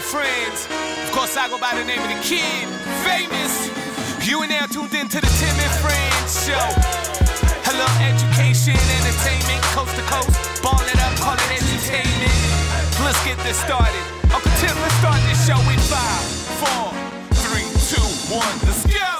[0.00, 0.66] and friends.
[1.04, 2.64] Of course, I go by the name of the kid,
[3.04, 3.68] famous.
[4.24, 6.66] You are now tuned in to the Tim and Friends show.
[7.68, 10.32] Hello, education, entertainment, coast to coast.
[10.62, 12.40] Ball it up, call it entertainment.
[13.04, 14.04] Let's get this started.
[14.32, 16.24] Uncle Tim, let's start this show in five,
[16.60, 16.86] four,
[17.44, 18.56] three, two, one.
[18.64, 19.10] Let's go.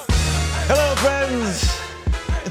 [0.68, 1.89] Hello, friends.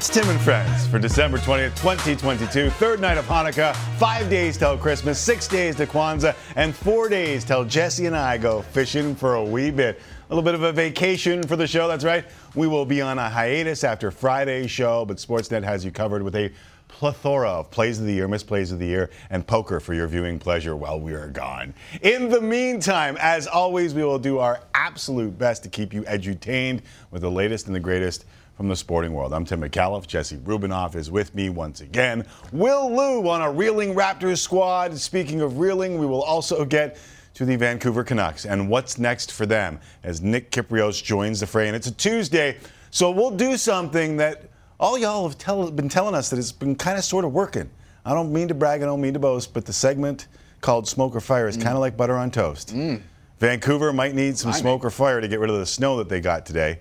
[0.00, 4.78] It's Tim and Friends for December 20th, 2022, third night of Hanukkah, five days till
[4.78, 9.34] Christmas, six days to Kwanzaa, and four days till Jesse and I go fishing for
[9.34, 10.00] a wee bit.
[10.30, 12.24] A little bit of a vacation for the show, that's right.
[12.54, 16.34] We will be on a hiatus after Friday's show, but Sportsnet has you covered with
[16.34, 16.50] a
[16.88, 20.38] plethora of plays of the year, misplays of the year, and poker for your viewing
[20.38, 21.74] pleasure while we are gone.
[22.00, 26.80] In the meantime, as always, we will do our absolute best to keep you edutained
[27.10, 28.24] with the latest and the greatest
[28.60, 29.32] from the sporting world.
[29.32, 30.06] I'm Tim McAuliffe.
[30.06, 32.26] Jesse Rubinoff is with me once again.
[32.52, 34.94] Will Lou on a reeling Raptors squad.
[34.98, 36.98] Speaking of reeling, we will also get
[37.32, 41.68] to the Vancouver Canucks and what's next for them as Nick Kypreos joins the fray.
[41.68, 42.58] And it's a Tuesday,
[42.90, 44.42] so we'll do something that
[44.78, 47.70] all y'all have tell, been telling us that it's been kind of sort of working.
[48.04, 50.26] I don't mean to brag, I don't mean to boast, but the segment
[50.60, 51.62] called Smoke or Fire is mm.
[51.62, 52.74] kind of like butter on toast.
[52.74, 53.00] Mm.
[53.38, 56.20] Vancouver might need some smoke or fire to get rid of the snow that they
[56.20, 56.78] got today.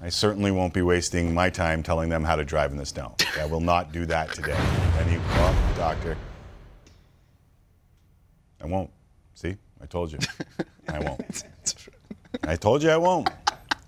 [0.00, 3.16] I certainly won't be wasting my time telling them how to drive in the snow.
[3.38, 4.56] I will not do that today.
[5.00, 6.16] Any oh, doctor.
[8.62, 8.90] I won't.
[9.34, 9.56] See?
[9.82, 10.18] I told you.
[10.88, 11.44] I won't.
[12.44, 13.28] I told you I won't.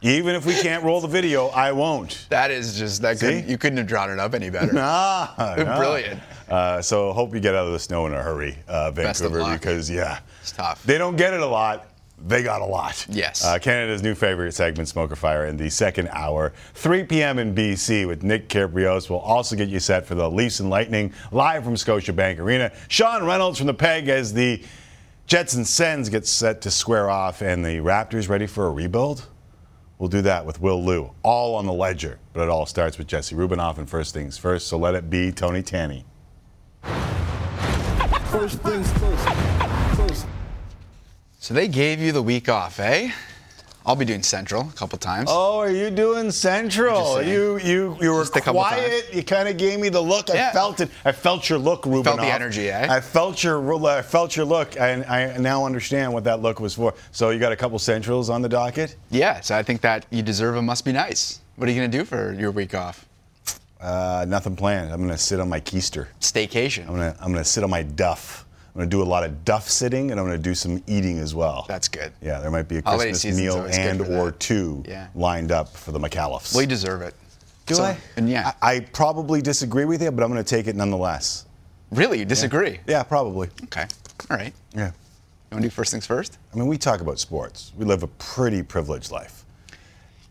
[0.02, 2.26] Even if we can't roll the video, I won't.
[2.30, 3.20] That is just that.
[3.20, 4.72] Couldn't, you couldn't have drawn it up any better.
[4.78, 5.64] Ah, no.
[5.78, 6.20] Brilliant.
[6.48, 9.88] Uh, so hope you get out of the snow in a hurry, uh, Vancouver, because
[9.88, 10.82] yeah, It's tough.
[10.82, 11.86] They don't get it a lot.
[12.26, 13.06] They got a lot.
[13.08, 13.44] Yes.
[13.44, 17.38] Uh, Canada's new favorite segment, Smoke or Fire, in the second hour, 3 p.m.
[17.38, 19.08] in BC with Nick Kypreos.
[19.08, 22.72] will also get you set for the Leafs and Lightning live from Scotiabank Arena.
[22.88, 24.62] Sean Reynolds from the Peg as the
[25.26, 29.26] Jets and Sens get set to square off, and the Raptors ready for a rebuild.
[29.98, 32.18] We'll do that with Will Lou, all on the ledger.
[32.32, 34.66] But it all starts with Jesse Rubinoff and first things first.
[34.66, 36.04] So let it be Tony Tanny.
[38.30, 39.89] First things first.
[41.42, 43.10] So they gave you the week off, eh?
[43.86, 45.30] I'll be doing Central a couple times.
[45.32, 47.22] Oh, are you doing Central?
[47.22, 49.08] You you you were Just a couple quiet.
[49.10, 50.28] You kind of gave me the look.
[50.28, 50.90] I felt it.
[51.02, 52.04] I felt your look, Ruben.
[52.04, 52.94] Felt the energy, eh?
[52.94, 56.74] I felt your I felt your look, and I now understand what that look was
[56.74, 56.92] for.
[57.10, 58.96] So you got a couple Centrals on the docket.
[59.10, 61.40] Yeah, so I think that you deserve a must be nice.
[61.56, 63.06] What are you going to do for your week off?
[63.80, 64.92] Uh, nothing planned.
[64.92, 66.08] I'm gonna sit on my keister.
[66.20, 66.82] Staycation.
[66.82, 68.44] I'm gonna I'm gonna sit on my duff.
[68.74, 71.34] I'm gonna do a lot of duff sitting, and I'm gonna do some eating as
[71.34, 71.64] well.
[71.68, 72.12] That's good.
[72.22, 74.40] Yeah, there might be a Holiday Christmas season's meal always good and for or that.
[74.40, 75.08] two Yeah.
[75.14, 76.54] lined up for the McAuliffes.
[76.54, 77.14] Well, you deserve it.
[77.66, 77.96] do So- I?
[78.16, 78.52] And yeah.
[78.62, 81.46] I, I probably disagree with you, but I'm gonna take it nonetheless.
[81.90, 82.20] Really?
[82.20, 82.78] You disagree?
[82.86, 83.48] Yeah, probably.
[83.64, 83.86] Okay.
[84.30, 84.52] All right.
[84.72, 84.86] Yeah.
[84.86, 86.38] You want to do first things first?
[86.52, 87.72] I mean, we talk about sports.
[87.76, 89.39] We live a pretty privileged life.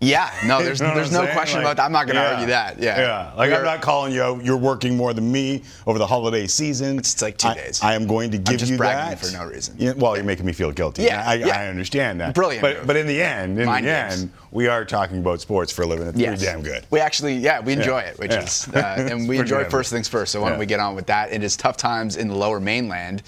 [0.01, 0.31] Yeah.
[0.45, 1.35] No, there's You know there's no saying?
[1.35, 1.85] question Like, about that.
[1.85, 2.31] I'm not going to yeah.
[2.31, 2.79] argue that.
[2.79, 2.99] Yeah.
[2.99, 3.33] Yeah.
[3.35, 4.43] Like, I'm not calling you out.
[4.45, 6.97] You're working more than me over the holiday season.
[6.99, 7.81] It's like two I- days.
[7.83, 9.19] I am going to give just you bragging that.
[9.25, 9.75] for no reason.
[9.77, 11.03] Yeah, well, you're making me feel guilty.
[11.03, 11.47] Yeah, I, yeah.
[11.59, 12.33] I understand that.
[12.33, 12.87] Brilliant But, move.
[12.87, 14.21] but in the end, in Mind the games.
[14.21, 16.07] end, we are talking about sports for a living.
[16.07, 16.39] It's Yes.
[16.39, 16.85] pretty damn good.
[16.89, 18.79] We actually, yeah, we enjoy it, which is, uh,
[19.11, 20.31] and we enjoy first things first.
[20.31, 21.33] So why don't we get on with that?
[21.33, 23.21] It is tough times in the lower mainland,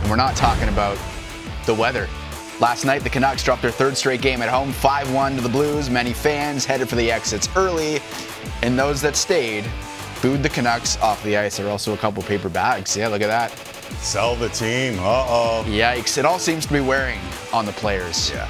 [0.00, 0.98] and we're not talking about
[1.66, 2.08] the weather.
[2.58, 5.90] Last night, the Canucks dropped their third straight game at home, 5-1 to the Blues.
[5.90, 8.00] Many fans headed for the exits early,
[8.62, 9.64] and those that stayed
[10.22, 11.58] booed the Canucks off the ice.
[11.58, 12.96] There are also a couple paper bags.
[12.96, 13.52] Yeah, look at that.
[13.98, 14.98] Sell the team.
[14.98, 15.64] Uh oh.
[15.66, 16.16] Yikes!
[16.16, 17.20] It all seems to be wearing
[17.52, 18.30] on the players.
[18.30, 18.48] Yeah.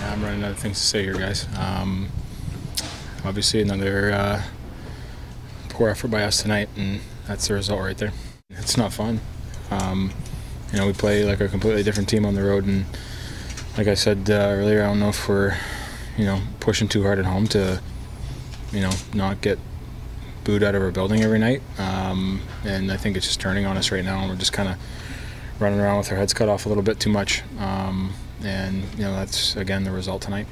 [0.00, 1.46] Yeah, I'm running out of things to say here, guys.
[1.58, 2.08] Um,
[3.22, 4.42] obviously, another uh,
[5.68, 8.12] poor effort by us tonight, and that's the result right there.
[8.48, 9.20] It's not fun.
[9.70, 10.10] Um,
[10.72, 12.84] you know, we play like a completely different team on the road, and
[13.76, 15.56] like I said uh, earlier, I don't know if we're,
[16.16, 17.80] you know, pushing too hard at home to,
[18.72, 19.58] you know, not get
[20.44, 21.60] booed out of our building every night.
[21.78, 24.68] Um, and I think it's just turning on us right now, and we're just kind
[24.68, 24.76] of
[25.58, 27.42] running around with our heads cut off a little bit too much.
[27.58, 28.12] Um,
[28.42, 30.46] and you know that's again the result tonight.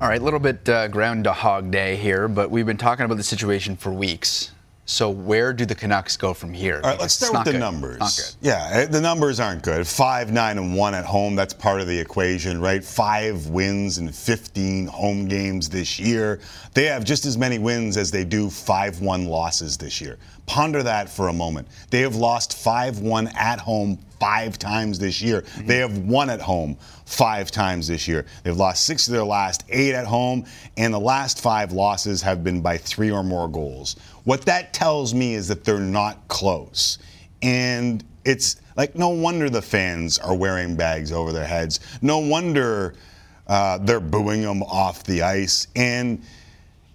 [0.00, 3.04] All right, a little bit uh, ground to hog day here, but we've been talking
[3.04, 4.50] about the situation for weeks.
[4.86, 6.80] So where do the Canucks go from here?
[6.84, 7.58] All right, let's start with the good.
[7.58, 8.36] numbers.
[8.42, 9.86] Yeah, eh, the numbers aren't good.
[9.86, 11.34] Five, nine, and one at home.
[11.34, 12.84] That's part of the equation, right?
[12.84, 16.40] Five wins in 15 home games this year.
[16.74, 20.18] They have just as many wins as they do 5 1 losses this year.
[20.44, 21.66] Ponder that for a moment.
[21.88, 25.42] They have lost 5 1 at home five times this year.
[25.42, 25.66] Mm-hmm.
[25.66, 28.24] They have won at home five times this year.
[28.42, 30.46] They've lost six of their last eight at home,
[30.78, 33.96] and the last five losses have been by three or more goals.
[34.24, 36.98] What that tells me is that they're not close.
[37.42, 41.80] And It's like no wonder the fans are wearing bags over their heads.
[42.02, 42.94] No wonder
[43.46, 45.66] uh, they're booing them off the ice.
[45.76, 46.22] And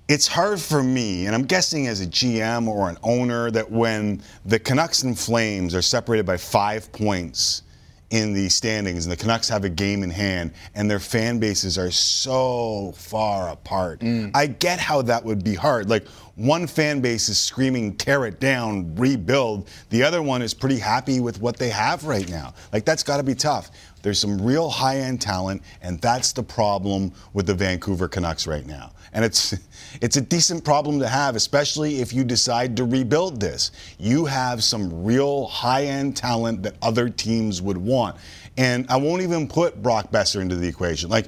[0.07, 4.23] it's hard for me, and I'm guessing as a GM or an owner, that when
[4.43, 7.61] the Canucks and Flames are separated by five points
[8.11, 11.77] in the standings and the Canucks have a game in hand and their fan bases
[11.77, 13.99] are so far apart.
[13.99, 14.31] Mm.
[14.33, 15.89] I get how that would be hard.
[15.89, 19.69] Like one fan base is screaming tear it down, rebuild.
[19.89, 22.53] The other one is pretty happy with what they have right now.
[22.73, 23.69] Like that's got to be tough.
[24.01, 28.91] There's some real high-end talent and that's the problem with the Vancouver Canucks right now.
[29.13, 29.55] And it's
[30.01, 33.71] it's a decent problem to have, especially if you decide to rebuild this.
[33.97, 38.15] You have some real high-end talent that other teams would want.
[38.57, 41.09] And I won't even put Brock Boeser into the equation.
[41.09, 41.27] Like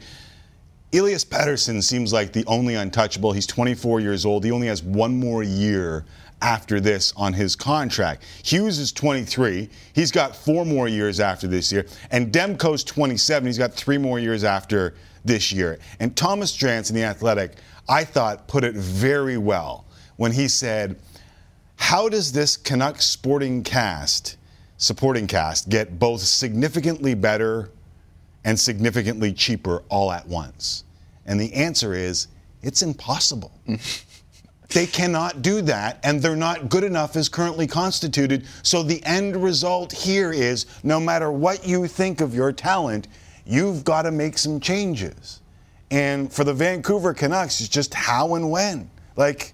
[0.94, 3.32] Elias Pettersson seems like the only untouchable.
[3.32, 4.44] He's 24 years old.
[4.44, 6.06] He only has one more year
[6.42, 8.26] after this on his contract.
[8.44, 9.70] Hughes is 23.
[9.94, 11.86] He's got four more years after this year.
[12.10, 13.46] And Demko's 27.
[13.46, 15.80] He's got three more years after this year.
[16.00, 17.54] And Thomas Drance in The Athletic,
[17.88, 19.86] I thought, put it very well
[20.18, 20.98] when he said,
[21.76, 24.38] How does this Canucks sporting cast,
[24.78, 27.72] supporting cast, get both significantly better
[28.44, 30.84] and significantly cheaper all at once?
[31.26, 32.28] And the answer is,
[32.62, 33.52] it's impossible.
[34.72, 38.46] They cannot do that, and they're not good enough as currently constituted.
[38.64, 43.10] So the end result here is no matter what you think of your talent,
[43.46, 45.41] you've got to make some changes.
[45.92, 48.90] And for the Vancouver Canucks, it's just how and when.
[49.18, 49.54] Like,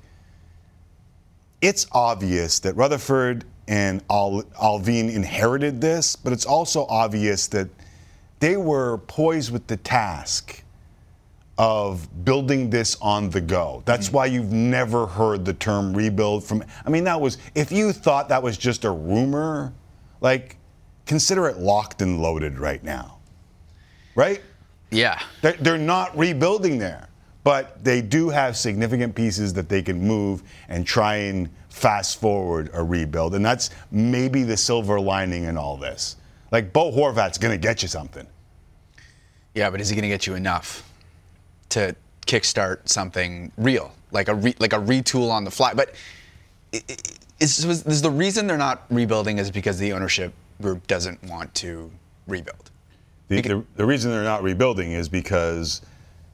[1.61, 7.67] it's obvious that Rutherford and Al- Allvin inherited this, but it's also obvious that
[8.39, 10.63] they were poised with the task
[11.57, 13.81] of building this on the go.
[13.85, 16.63] That's why you've never heard the term rebuild from.
[16.85, 19.73] I mean, that was, if you thought that was just a rumor,
[20.21, 20.57] like,
[21.07, 23.17] consider it locked and loaded right now.
[24.13, 24.41] Right?
[24.91, 25.21] Yeah.
[25.41, 27.09] They're, they're not rebuilding there,
[27.43, 32.69] but they do have significant pieces that they can move and try and fast forward
[32.73, 33.35] a rebuild.
[33.35, 36.15] And that's maybe the silver lining in all this.
[36.51, 38.25] Like, Bo Horvat's going to get you something.
[39.53, 40.89] Yeah, but is he going to get you enough
[41.69, 41.95] to
[42.25, 45.73] kickstart something real, like a re, like a retool on the fly?
[45.73, 45.95] But
[47.39, 51.91] is, is the reason they're not rebuilding is because the ownership group doesn't want to
[52.27, 52.71] rebuild?
[53.27, 55.81] The, the, the reason they're not rebuilding is because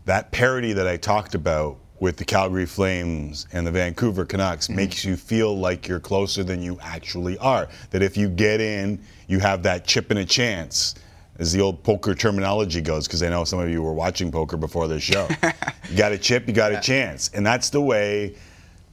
[0.06, 4.76] that parity that I talked about with the Calgary Flames and the Vancouver Canucks mm-hmm.
[4.76, 7.70] makes you feel like you're closer than you actually are.
[7.92, 10.96] That if you get in, you have that chip and a chance,
[11.40, 14.58] as the old poker terminology goes, because I know some of you were watching poker
[14.58, 15.28] before this show.
[15.90, 17.30] you got a chip, you got a chance.
[17.34, 18.36] And that's the way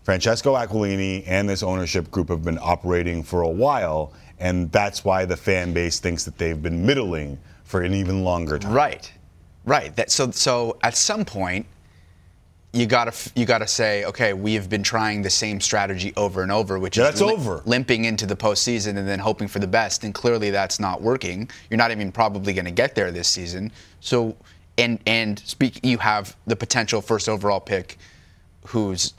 [0.05, 5.25] Francesco Aquilini and this ownership group have been operating for a while, and that's why
[5.25, 7.39] the fan base thinks that they've been middling
[7.71, 8.73] for an even longer time.
[8.73, 9.13] Right,
[9.65, 9.95] right.
[9.95, 11.67] That so so at some point,
[12.73, 16.51] you gotta you gotta say, okay, we have been trying the same strategy over and
[16.51, 17.63] over, which Yeah, is that's over.
[17.67, 21.49] limping into the postseason and then hoping for the best, and clearly that's not working.
[21.71, 23.71] You're not even probably going to get there this season.
[24.01, 24.35] So,
[24.77, 27.99] and and speak, you have the potential first overall pick,
[28.67, 29.15] who's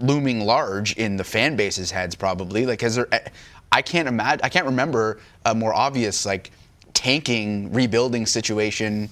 [0.00, 2.66] looming large in the fan base's heads, probably.
[2.66, 3.08] Like, is there?
[3.72, 4.40] I can't imagine.
[4.44, 6.50] I can't remember a more obvious like
[6.94, 9.10] tanking, rebuilding situation.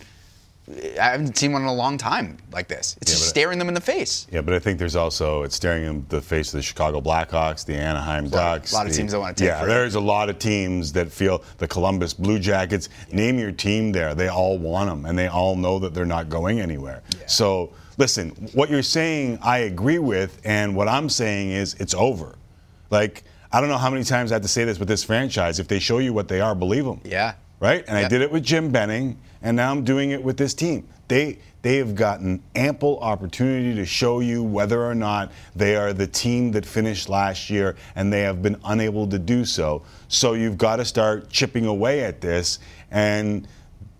[0.71, 2.97] I haven't seen one in a long time like this.
[3.03, 4.29] It's Yeah, just staring them in the face.
[4.31, 7.65] Yeah, but I think there's also it's staring them the face of the Chicago Blackhawks,
[7.67, 8.73] the Anaheim Ducks.
[8.73, 9.69] lot of the- teams that wanna take Yeah, for it.
[9.69, 12.89] there's a lot of teams that feel the Columbus Blue Jackets.
[13.11, 14.15] Name your team there.
[14.15, 17.03] They all want them, and they all know that they're not going anywhere.
[17.27, 22.37] So listen, what you're saying, I agree with, and what I'm saying is it's over.
[22.89, 23.25] Like
[23.55, 25.59] I don't know how many times I have to say this with this franchise.
[25.59, 27.33] If they show you what they are, believe them Yeah.
[27.63, 27.85] Right?
[27.87, 30.89] And I did it with Jim Benning, and now I'm doing it with this team.
[31.07, 36.09] They they have gotten ample opportunity to show you whether or not they are the
[36.09, 39.83] team that finished last year, and they have been unable to do so.
[40.09, 42.59] So you've got to start chipping away at this,
[42.91, 43.47] and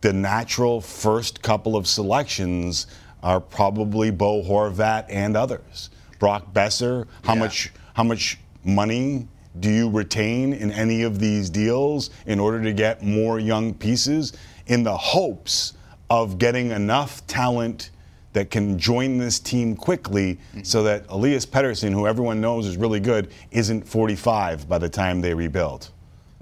[0.01, 2.89] the natural first couple of selections
[3.23, 5.91] are probably Bo Horvat and others.
[6.19, 7.39] Brock Boeser, how Yeah.
[7.41, 9.29] much how much money
[9.61, 14.33] do you retain in any of these deals in order to get more young pieces
[14.67, 15.75] in the hopes
[16.09, 17.91] of getting enough talent
[18.33, 20.63] that can join this team quickly mm-hmm.
[20.63, 25.21] so that Elias Pettersson, who everyone knows is really good, isn't 45 by the time
[25.21, 25.91] they rebuild?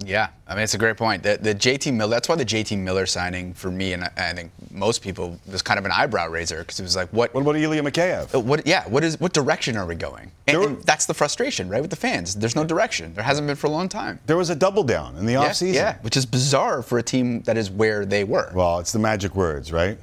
[0.05, 1.23] Yeah, I mean it's a great point.
[1.23, 2.11] The, the JT Miller.
[2.11, 5.61] That's why the JT Miller signing for me and I, I think most people was
[5.61, 7.35] kind of an eyebrow raiser because it was like, what?
[7.35, 8.35] What about Ilya Mikheyev?
[8.35, 8.67] uh, What?
[8.67, 8.89] Yeah.
[8.89, 9.21] What is?
[9.21, 10.31] What direction are we going?
[10.49, 12.35] And, were- and that's the frustration, right, with the fans.
[12.35, 13.13] There's no direction.
[13.13, 14.19] There hasn't been for a long time.
[14.27, 15.75] There was a double down in the Yeah, offseason.
[15.75, 18.51] yeah, which is bizarre for a team that is where they were.
[18.55, 19.99] Well, it's the magic words, right?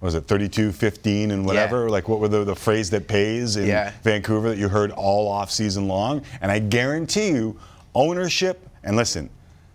[0.00, 1.88] Was it 32, 15, and whatever?
[1.90, 3.92] Like, what were the, the phrase that pays in Yeah.
[4.02, 6.22] Vancouver that you heard all off season long?
[6.40, 7.56] And I guarantee you,
[7.94, 9.30] ownership, and listen,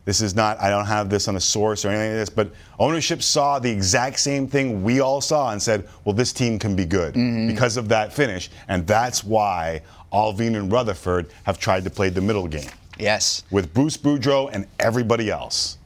[0.07, 2.49] this is not, I don't have this on a source or anything like this, but
[2.79, 6.77] ownership saw the exact same thing we all saw and said, well, this team can
[6.77, 7.49] be good mm-hmm.
[7.49, 8.49] because of that finish.
[8.69, 9.81] And that's why
[10.13, 13.43] Allvin and Rutherford have tried to play the middle game yes.
[13.51, 15.77] with Bruce Boudreau and everybody else.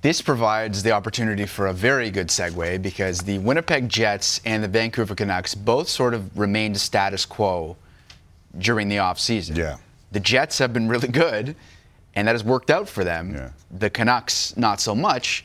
[0.00, 4.68] This provides the opportunity for a very good segue because the Winnipeg Jets and the
[4.68, 7.76] Vancouver Canucks both sort of remained status quo
[8.56, 9.56] during the offseason.
[9.56, 9.78] Yeah.
[10.12, 11.56] The Jets have been really good,
[12.16, 13.34] and that has worked out for them.
[13.34, 13.50] Yeah.
[13.70, 15.44] The Canucks, not so much.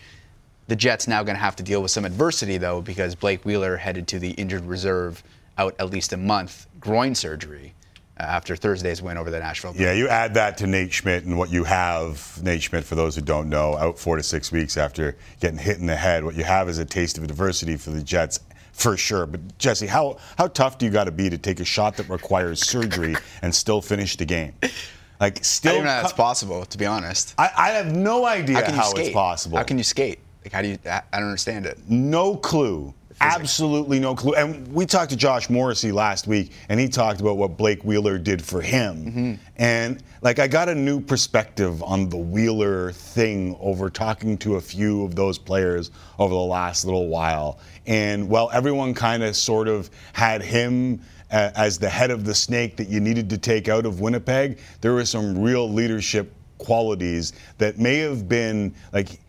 [0.68, 3.76] The Jets now going to have to deal with some adversity, though, because Blake Wheeler
[3.76, 5.22] headed to the injured reserve
[5.58, 7.74] out at least a month, groin surgery,
[8.18, 9.74] uh, after Thursday's win over the Nashville.
[9.76, 12.40] Yeah, you add that to Nate Schmidt and what you have.
[12.42, 15.78] Nate Schmidt, for those who don't know, out four to six weeks after getting hit
[15.78, 16.24] in the head.
[16.24, 18.40] What you have is a taste of adversity for the Jets,
[18.72, 19.26] for sure.
[19.26, 22.08] But Jesse, how how tough do you got to be to take a shot that
[22.08, 24.54] requires surgery and still finish the game?
[25.22, 25.76] Like, I still.
[25.76, 27.36] don't know how that's possible, to be honest.
[27.38, 29.58] I, I have no idea How how it's possible.
[29.58, 30.20] How can you skate?
[30.44, 30.80] Like, how do you?
[30.86, 31.78] I I don't understand it.
[31.88, 32.94] No clue.
[33.22, 34.34] Absolutely no clue.
[34.34, 38.18] And we talked to Josh Morrissey last week, and he talked about what Blake Wheeler
[38.18, 39.06] did for him.
[39.06, 39.34] Mm-hmm.
[39.58, 44.62] And like, I got a new perspective on the Wheeler thing over talking to a
[44.62, 47.60] few of those players over the last little while.
[47.86, 51.02] And while everyone kind of sort of had him
[51.32, 54.94] as the head of the snake that you needed to take out of Winnipeg, there
[54.94, 59.20] were some real leadership qualities that may have been like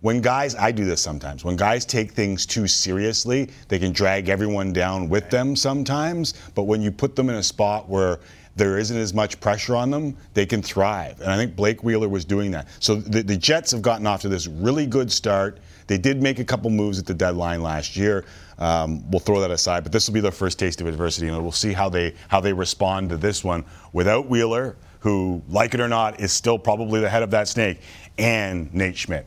[0.00, 4.28] when guys i do this sometimes when guys take things too seriously they can drag
[4.28, 8.18] everyone down with them sometimes but when you put them in a spot where
[8.56, 11.20] there isn't as much pressure on them they can thrive.
[11.20, 12.68] And i think blake wheeler was doing that.
[12.80, 15.58] So the, the jets have gotten off to this really good start.
[15.86, 18.24] They did make a couple moves at the deadline last year
[18.58, 21.42] um, we'll throw that aside but this will be their first taste of adversity and
[21.42, 25.80] we'll see how they how they respond to this one without wheeler who like it
[25.80, 27.80] or not is still probably the head of that snake
[28.18, 29.26] and nate schmidt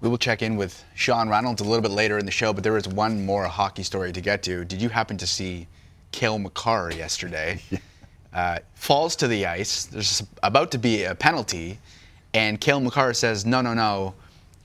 [0.00, 2.62] We will check in with Sean Reynolds a little bit later in the show, but
[2.62, 4.64] there is one more hockey story to get to.
[4.64, 5.66] Did you happen to see
[6.12, 7.62] Cale Makar yesterday?
[8.36, 9.86] uh, falls to the ice.
[9.86, 11.78] There's about to be a penalty,
[12.34, 14.14] and Cale Makar says, "No, no, no,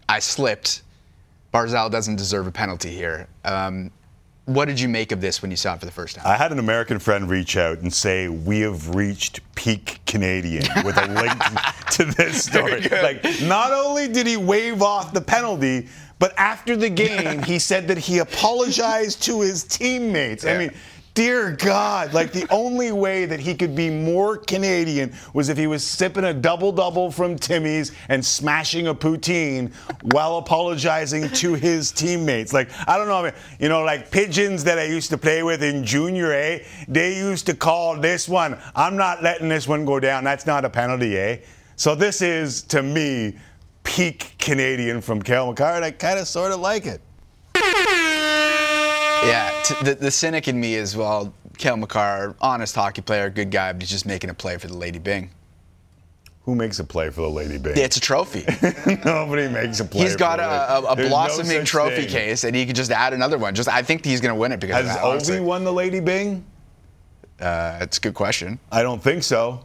[0.09, 0.83] I slipped.
[1.53, 3.91] Barzal doesn't deserve a penalty here." Um,
[4.45, 6.25] what did you make of this when you saw it for the first time?
[6.25, 10.97] I had an American friend reach out and say, We have reached peak Canadian with
[10.97, 11.39] a link
[11.91, 12.81] to this story.
[12.81, 15.87] Like, not only did he wave off the penalty,
[16.19, 20.45] but after the game, he said that he apologized to his teammates.
[20.45, 20.71] I mean,
[21.13, 25.67] dear God, like the only way that he could be more Canadian was if he
[25.67, 29.73] was sipping a double double from Timmy's and smashing a poutine
[30.13, 32.53] while apologizing to his teammates.
[32.53, 35.43] Like, I don't know, I mean, you know, like pigeons that I used to play
[35.43, 39.85] with in junior A, they used to call this one, I'm not letting this one
[39.85, 40.23] go down.
[40.23, 41.37] That's not a penalty, eh?
[41.75, 43.37] So this is, to me,
[43.83, 47.01] peak Canadian from Cale Makar, and I kind of sort of like it.
[49.23, 53.51] Yeah, t- the, the cynic in me is well, Cale Makar, honest hockey player, good
[53.51, 55.29] guy, but he's just making a play for the Lady Byng.
[56.45, 57.77] Who makes a play for the Lady Byng?
[57.77, 58.43] Yeah, it's a trophy.
[59.05, 60.01] Nobody makes a play.
[60.05, 62.09] He's got for the a, a, a There's no blossoming trophy thing.
[62.09, 63.53] case, and he could just add another one.
[63.53, 65.33] Just I think he's going to win it because Has of that.
[65.39, 66.43] Ovi won the Lady Byng?
[67.39, 68.59] Uh, it's a good question.
[68.71, 69.63] I don't think so.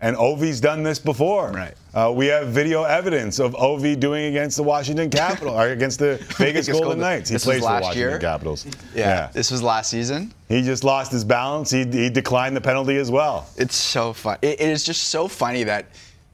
[0.00, 1.50] And Ovi's done this before.
[1.50, 1.74] Right.
[1.92, 6.16] Uh, we have video evidence of Ovi doing against the Washington Capitals, or against the
[6.38, 7.30] Vegas Golden Golden- Knights.
[7.30, 8.18] He this plays for the Washington year?
[8.18, 8.66] Capitals.
[8.94, 10.32] This was last season.
[10.48, 11.70] He just lost his balance.
[11.70, 13.48] He, he declined the penalty as well.
[13.56, 14.38] It's so fun.
[14.40, 15.86] It, it is just so funny that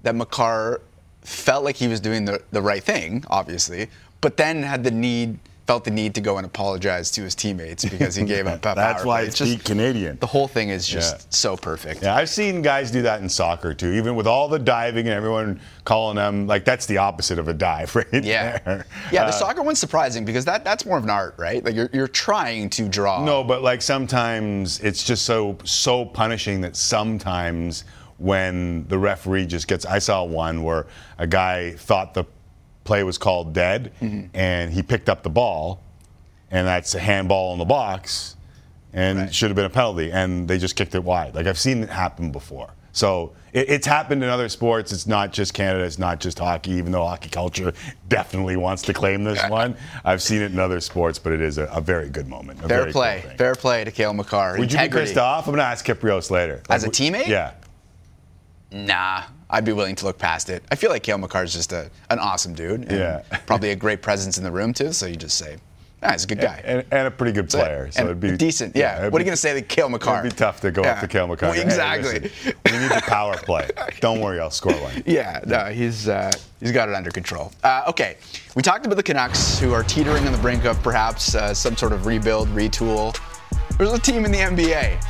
[0.03, 0.83] that Makar
[1.23, 3.89] felt like he was doing the, the right thing, obviously,
[4.21, 7.87] but then had the need felt the need to go and apologize to his teammates
[7.87, 8.61] because he gave up.
[8.61, 10.19] That's why it's just Canadian.
[10.19, 11.23] the whole thing is just Yeah.
[11.31, 12.03] so perfect.
[12.03, 13.93] Yeah, I've seen guys do that in soccer too.
[13.93, 17.55] Even with all the diving and everyone calling them like that's the opposite of a
[17.55, 18.07] dive, right?
[18.13, 18.87] Yeah, there.
[19.11, 19.23] yeah.
[19.23, 21.65] The Uh, soccer one's surprising because that that's more of an art, right?
[21.65, 23.25] Like you're you're trying to draw.
[23.25, 27.85] No, but like sometimes it's just so so punishing that sometimes
[28.19, 30.87] when the referee just gets I saw one where
[31.19, 32.25] a guy thought the
[32.85, 33.93] play was called dead
[34.35, 35.83] and he picked up the ball
[36.51, 38.37] and that's a handball in the box
[38.93, 41.35] and it should have been a penalty and they just kicked it wide.
[41.35, 42.71] Like I've seen it happen before.
[42.93, 44.93] So it, it's happened in other sports.
[44.93, 45.85] It's not just Canada.
[45.85, 46.73] It's not just hockey.
[46.73, 47.73] Even though hockey culture
[48.09, 51.19] definitely wants to claim this one, I've seen it in other sports.
[51.19, 52.61] But it is a, a very good moment.
[52.61, 53.23] Fair cool play.
[53.27, 53.37] thing.
[53.37, 54.59] Fair play to Cale Makar.
[54.59, 55.07] Would you be Integrity.
[55.07, 55.49] pissed off?
[55.49, 56.63] I'm gonna ask Kypreos later.
[56.71, 57.27] As a teammate?
[57.27, 57.55] Yeah.
[58.71, 59.25] Nah,
[59.55, 60.65] I'd be willing to look past it.
[60.73, 62.83] I feel like Cale Makar is just a, an awesome dude.
[62.83, 63.23] and Yeah.
[63.47, 64.93] probably a great presence in the room, too.
[64.93, 65.59] So you just say,
[66.03, 66.61] ah, he's a good guy.
[66.65, 67.89] And, and a pretty good player.
[67.93, 68.75] So And it'd be decent.
[68.75, 68.99] Yeah.
[68.99, 70.19] it'd what are you going to say to Cale Makar?
[70.21, 70.95] It'd be tough to go Yeah.
[70.95, 71.47] up to Cale Makar.
[71.47, 72.19] Well, Hey, exactly.
[72.19, 73.69] listen, we need the power play.
[74.01, 75.03] Don't worry, I'll score one.
[75.07, 77.53] Yeah, no, he's uh, he's got it under control.
[77.63, 78.17] Uh, okay,
[78.57, 81.77] we talked about the Canucks, who are teetering on the brink of perhaps uh, some
[81.77, 83.17] sort of rebuild, retool.
[83.79, 85.01] There's a team in the NBA,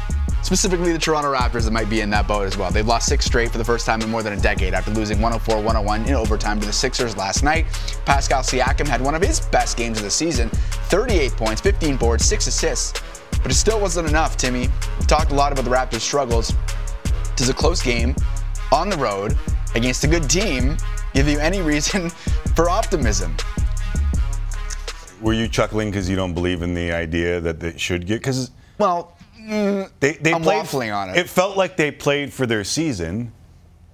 [0.45, 2.71] specifically the Toronto Raptors, that might be in that boat as well.
[2.71, 5.19] They've lost six straight for the first time in more than a decade after losing
[5.19, 7.67] 104-101 in overtime to the Sixers last night.
[8.05, 12.25] Pascal Siakam had one of his best games of the season, 38 points, 15 boards,
[12.25, 13.01] six assists,
[13.43, 14.37] but it still wasn't enough.
[14.37, 14.69] Timmy,
[15.01, 16.53] we talked a lot about the Raptors' struggles.
[17.37, 18.15] Does a close game
[18.71, 19.37] on the road
[19.75, 20.77] against a good team
[21.15, 22.11] give you any reason
[22.55, 23.35] for optimism?
[25.21, 28.21] Were you chuckling because you don't believe in the idea that they should get?
[28.21, 29.14] Because Well,
[30.01, 31.17] they, they I'm played, waffling on it.
[31.17, 33.33] It felt like they played for their season.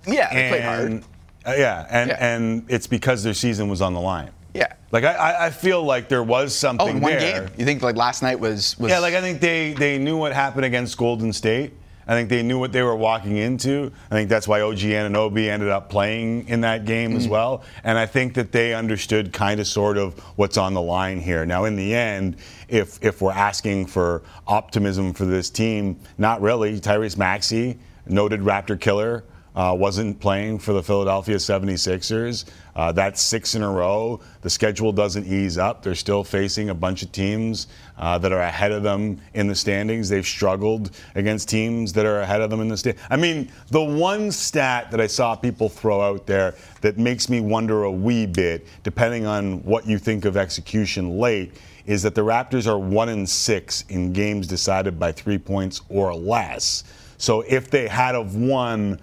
[0.07, 1.05] yeah, they played hard.
[1.47, 2.17] uh, yeah, and Yeah.
[2.35, 4.31] and it's because their season was on the line.
[4.55, 4.73] Yeah.
[4.93, 7.43] Like I- I, I feel like there was something Oh, one there.
[7.45, 7.51] game.
[7.57, 10.33] You think like last night was was Yeah, like I think they they knew what
[10.33, 11.73] happened against Golden State.
[12.07, 13.93] I think they knew what they were walking into.
[14.11, 17.31] I think that's why OG Anunoby ended up playing in that game as mm.
[17.31, 17.63] well.
[17.85, 21.47] And I think that they understood kind of sort of what's on the line here.
[21.47, 22.37] Now, in the end,
[22.69, 26.81] if if we're asking for optimism for this team, not really.
[26.81, 29.25] Tyrese Maxey, noted Raptor killer,
[29.61, 32.47] uh, wasn't playing for the Philadelphia 76ers.
[32.75, 34.19] Uh, that's six in a row.
[34.41, 35.83] The schedule doesn't ease up.
[35.83, 37.67] They're still facing a bunch of teams
[37.99, 40.09] uh, that are ahead of them in the standings.
[40.09, 42.97] They've struggled against teams that are ahead of them in the stand.
[43.11, 47.41] I mean, the one stat that I saw people throw out there that makes me
[47.41, 51.53] wonder a wee bit, depending on what you think of execution late,
[51.85, 56.15] is that the Raptors are one in six in games decided by three points or
[56.15, 56.83] less.
[57.19, 58.99] So if they had have won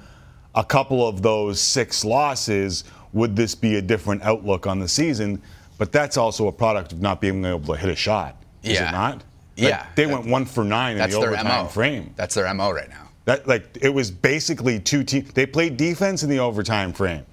[0.57, 2.83] a couple of those six losses,
[3.13, 5.39] would this be a different outlook on the season?
[5.77, 8.35] But that's also a product of not being able to hit a shot.
[8.63, 8.89] Is Yeah.
[8.89, 9.23] it not?
[9.55, 9.85] Yeah.
[9.95, 11.69] They went one for nine in the overtime mo.
[11.69, 12.13] frame.
[12.15, 13.07] That's their mo right now.
[13.25, 15.31] That like it was basically two teams.
[15.33, 17.23] They played defense in the overtime frame.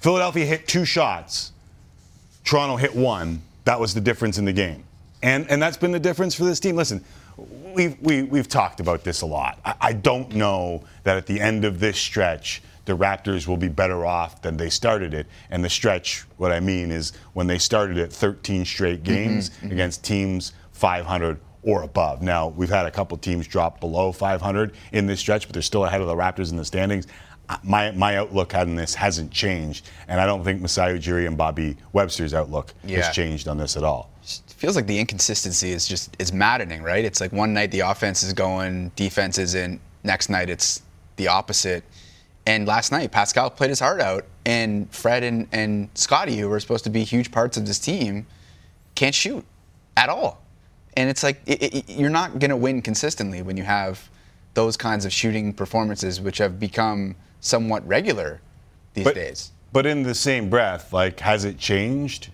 [0.00, 1.52] Philadelphia hit two shots.
[2.44, 3.40] Toronto hit one.
[3.64, 4.82] That was the difference in the game,
[5.22, 6.74] and and that's been the difference for this team.
[6.74, 7.04] Listen,
[7.36, 9.58] we've we, we've talked about this a lot.
[9.64, 12.62] I, I don't know that at the end of this stretch.
[12.84, 15.28] The Raptors will be better off than they started it.
[15.50, 19.50] And the stretch, what I mean is when they started it 13 straight mm-hmm, games
[19.50, 19.70] mm-hmm.
[19.70, 22.22] against teams 500 or above.
[22.22, 25.84] Now, we've had a couple teams drop below 500 in this stretch, but they're still
[25.84, 27.06] ahead of the Raptors in the standings.
[27.62, 31.76] My, my outlook on this hasn't changed, and I don't think Masai Ujiri and Bobby
[31.92, 33.02] Webster's outlook Yeah.
[33.04, 34.10] has changed on this at all.
[34.22, 37.04] It feels like the inconsistency is just it's maddening, right?
[37.04, 39.80] It's like one night the offense is going, defense isn't.
[40.04, 40.82] Next night it's
[41.16, 41.84] the opposite.
[42.46, 46.58] And last night Pascal played his heart out, and Fred and, and Scotty, who were
[46.60, 48.26] supposed to be huge parts of this team,
[48.94, 49.44] can't shoot
[49.96, 50.40] at all.
[50.96, 54.08] And it's like it, it, you're not going to win consistently when you have
[54.54, 57.14] those kinds of shooting performances, which have become
[57.46, 58.40] somewhat regular
[58.94, 62.30] these But, days but in the same breath, like, has it changed?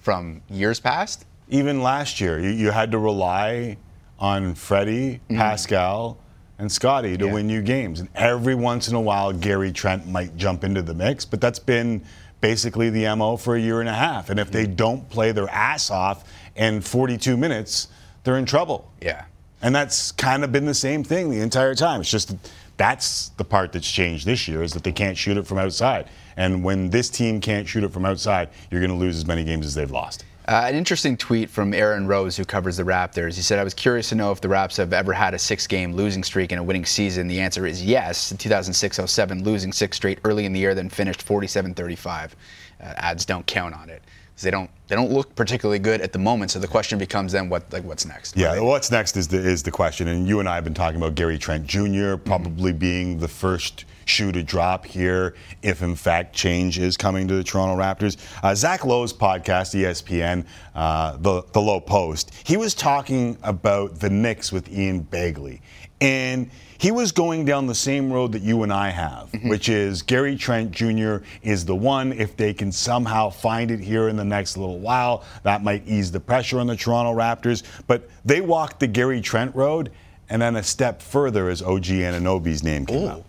[0.00, 1.26] from years past.
[1.50, 3.76] Even last year, you, you had to rely
[4.18, 6.16] on Freddie, Pascal,
[6.58, 7.26] and Scotty to Mm-hmm.
[7.26, 7.32] Yeah.
[7.34, 8.00] win you games.
[8.00, 11.58] And every once in a while, Gary Trent might jump into the mix, but that's
[11.58, 12.02] been
[12.40, 14.30] basically the MO for a year and a half.
[14.30, 16.24] And if they don't play their ass off
[16.56, 17.88] in 42 minutes,
[18.24, 18.90] they're in trouble.
[19.02, 19.24] Yeah.
[19.60, 22.00] And that's kind of been the same thing the entire time.
[22.00, 22.34] It's just
[22.78, 26.08] that's the part that's changed this year is that they can't shoot it from outside.
[26.36, 29.44] And when this team can't shoot it from outside, you're going to lose as many
[29.44, 30.24] games as they've lost.
[30.46, 33.34] Uh, an interesting tweet from Aaron Rose, who covers the Raptors.
[33.34, 35.66] He said, I was curious to know if the Raps have ever had a six
[35.66, 37.28] game losing streak in a winning season.
[37.28, 38.30] The answer is yes.
[38.32, 42.34] In 2006 07, losing six straight early in the year, then finished 47 35.
[42.80, 44.02] Uh, ads don't count on it.
[44.42, 46.50] They don't, they don't look particularly good at the moment.
[46.50, 48.36] So the question becomes then, what, like, what's next?
[48.36, 48.62] Yeah, right?
[48.62, 51.14] what's next is the is the question, and you and I have been talking about
[51.14, 52.16] Gary Trent Jr.
[52.16, 57.34] probably being the first shoe to drop here, if in fact change is coming to
[57.34, 58.16] the Toronto Raptors.
[58.42, 64.08] Uh, Zach Lowe's podcast, ESPN, uh, the the Lowe Post, he was talking about the
[64.08, 65.60] Knicks with Ian Bagley
[66.00, 69.48] and he was going down the same road that you and I have, mm-hmm.
[69.48, 71.16] which is Gary Trent Jr.
[71.42, 72.12] is the one.
[72.12, 76.12] If they can somehow find it here in the next little while, that might ease
[76.12, 77.64] the pressure on the Toronto Raptors.
[77.88, 79.90] But they walked the Gary Trent road,
[80.30, 83.08] and then a step further as OG Anunoby's name came Ooh.
[83.08, 83.24] out.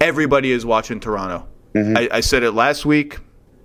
[0.00, 1.46] everybody is watching Toronto.
[1.74, 1.96] Mm-hmm.
[1.96, 3.18] I, I said it last week.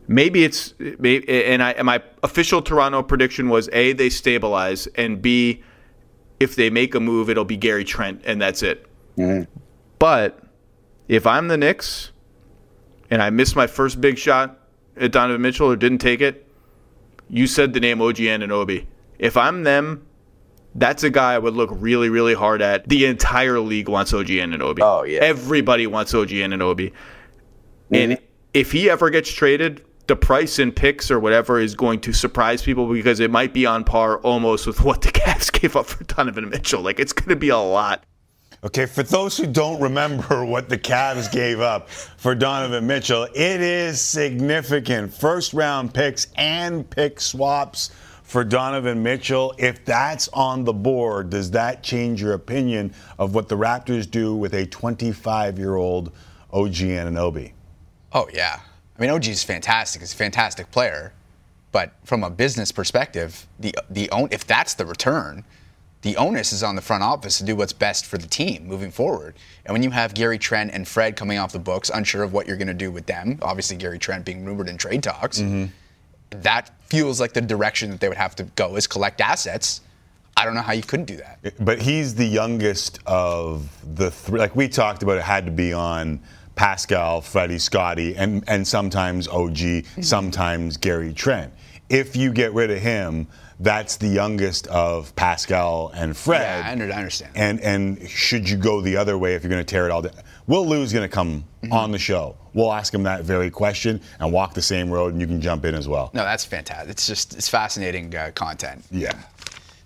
[0.08, 5.22] Maybe it's maybe, and I and my official Toronto prediction was a they stabilize and
[5.22, 5.64] b
[6.40, 8.86] if they make a move it'll be Gary Trent and that's it.
[9.18, 9.50] Mm-hmm.
[10.00, 10.42] But
[11.08, 12.12] if I'm the Knicks
[13.10, 14.60] and I missed my first big shot
[14.98, 16.48] at Donovan Mitchell or didn't take it,
[17.30, 18.86] you said the name OG Anunoby.
[19.18, 20.06] If I'm them,
[20.76, 22.88] that's a guy I would look really, really hard at.
[22.88, 24.80] The entire league wants OG Anunoby.
[24.82, 25.20] Oh, yeah.
[25.22, 26.92] Everybody wants OG Anunoby.
[26.92, 27.96] Mm-hmm.
[27.96, 28.20] And
[28.54, 32.62] if he ever gets traded, the price in picks or whatever is going to surprise
[32.62, 36.04] people because it might be on par almost with what the Cavs gave up for
[36.04, 36.82] Donovan Mitchell.
[36.82, 38.04] Like it's going to be a lot.
[38.64, 43.62] Okay, for those who don't remember what the Cavs gave up for Donovan Mitchell, it
[43.62, 45.14] is significant.
[45.14, 47.92] First round picks and pick swaps
[48.24, 49.54] for Donovan Mitchell.
[49.58, 54.36] If that's on the board, does that change your opinion of what the Raptors do
[54.36, 56.12] with a 25 year old
[56.52, 57.52] OG Anunoby?
[58.14, 58.62] Oh yeah.
[58.98, 60.02] I mean, OG is fantastic.
[60.02, 61.14] He's a fantastic player,
[61.72, 65.44] but from a business perspective, the the own if that's the return,
[66.06, 68.92] the onus is on the front office to do what's best for the team moving
[68.92, 69.36] forward.
[69.66, 72.48] And when you have Gary Trent and Fred coming off the books, unsure of what
[72.48, 75.66] you're going to do with them, obviously Gary Trent being rumored in trade talks, mm-hmm.
[76.42, 79.82] that feels like the direction that they would have to go is collect assets.
[80.38, 81.56] I don't know how you couldn't do that.
[81.60, 84.38] But he's the youngest of the three.
[84.38, 86.22] Like we talked about, it had to be on
[86.56, 91.54] Pascal, Freddie, Scotty, and, and sometimes OG, sometimes Gary Trent.
[91.90, 93.28] If you get rid of him,
[93.60, 96.42] that's the youngest of Pascal and Fred.
[96.42, 97.32] Yeah, I I understand.
[97.36, 100.02] And and should you go the other way if you're going to tear it all
[100.02, 100.14] down?
[100.48, 101.74] Will Lou's going to come Mm-hmm.
[101.74, 102.38] on the show.
[102.54, 105.66] We'll ask him that very question and walk the same road, and you can jump
[105.66, 106.12] in as well.
[106.14, 106.90] No, that's fantastic.
[106.92, 108.86] It's just it's fascinating uh, content.
[108.92, 109.14] Yeah.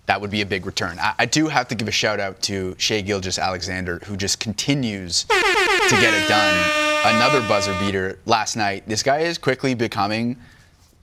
[0.10, 0.98] That would be a big return.
[0.98, 5.26] I, I do have to give a shout out to Shai Gilgeous-Alexander, who just continues
[5.26, 7.16] to get it done.
[7.16, 8.88] Another buzzer beater last night.
[8.88, 10.36] This guy is quickly becoming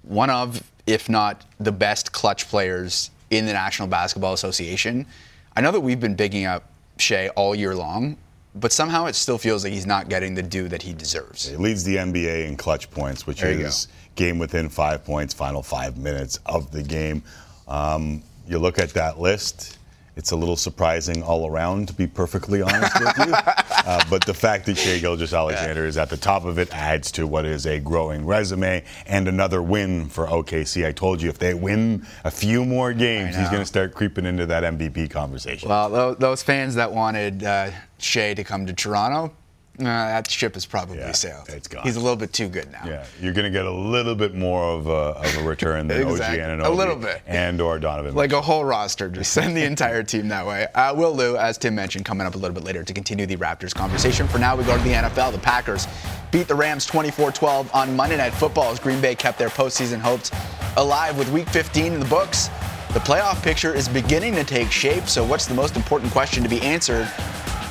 [0.03, 5.07] one of, if not the best clutch players in the National Basketball Association.
[5.55, 6.65] I know that we've been bigging up
[6.99, 8.17] Shai all year long,
[8.57, 11.47] but somehow it still feels like he's not getting the due that he deserves.
[11.47, 15.97] He leads the NBA in clutch points, which is game within five points, final five
[15.97, 17.23] minutes of the game.
[17.69, 19.79] Um, you look at that list,
[20.17, 23.35] it's a little surprising all around, to be perfectly honest with you.
[23.87, 27.25] Uh, but the fact that Shai Gilgeous-Alexander is at the top of it adds to
[27.25, 30.85] what is a growing resume and another win for OKC.
[30.85, 34.27] I told you if they win a few more games, he's going to start creeping
[34.27, 35.69] into that MVP conversation.
[35.69, 39.33] Well, those fans that wanted uh, Shai to come to Toronto,
[39.79, 41.49] uh, that ship is probably Yeah, sailed.
[41.49, 41.83] it's gone.
[41.85, 42.83] He's a little bit too good now.
[42.87, 46.01] yeah, you're going to get a little bit more of a, of a return than
[46.09, 46.41] Exactly.
[46.41, 47.23] OG and A little bit.
[47.27, 48.15] and or Donovan.
[48.15, 50.67] Like a whole roster, just send the entire team that way.
[50.75, 53.37] Uh, Will Lou, as Tim mentioned, coming up a little bit later to continue the
[53.37, 54.27] Raptors conversation.
[54.29, 55.33] For now, we go to the NFL.
[55.33, 55.87] The Packers
[56.31, 60.31] beat the Rams 24-12 on Monday Night Football as Green Bay kept their postseason hopes
[60.77, 62.49] alive with Week 15 in the books.
[62.93, 65.05] The playoff picture is beginning to take shape.
[65.07, 67.07] So, what's the most important question to be answered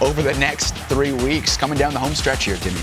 [0.01, 1.58] over the next three weeks?
[1.58, 2.81] Coming down the home stretch here, Timmy.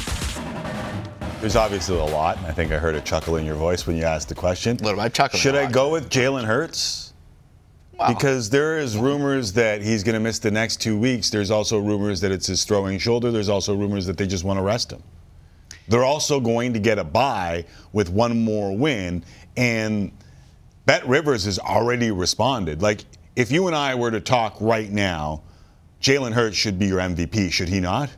[1.41, 2.39] There's obviously a lot.
[2.45, 4.77] I think I heard a chuckle in your voice when you asked the question.
[4.77, 5.35] Little bit.
[5.35, 7.13] Should I go with Jalen Hurts?
[7.99, 8.09] Wow.
[8.09, 11.31] Because there is rumors that he's going to miss the next two weeks.
[11.31, 13.31] There's also rumors that it's his throwing shoulder.
[13.31, 15.03] There's also rumors that they just want to rest him.
[15.89, 19.25] They're also going to get a bye with one more win,
[19.57, 20.13] and
[20.87, 22.83] BetRivers has already responded.
[22.83, 23.05] Like,
[23.37, 25.43] if you and I were to talk right now,
[26.03, 28.11] Jalen Hurts should be your MVP, should he not?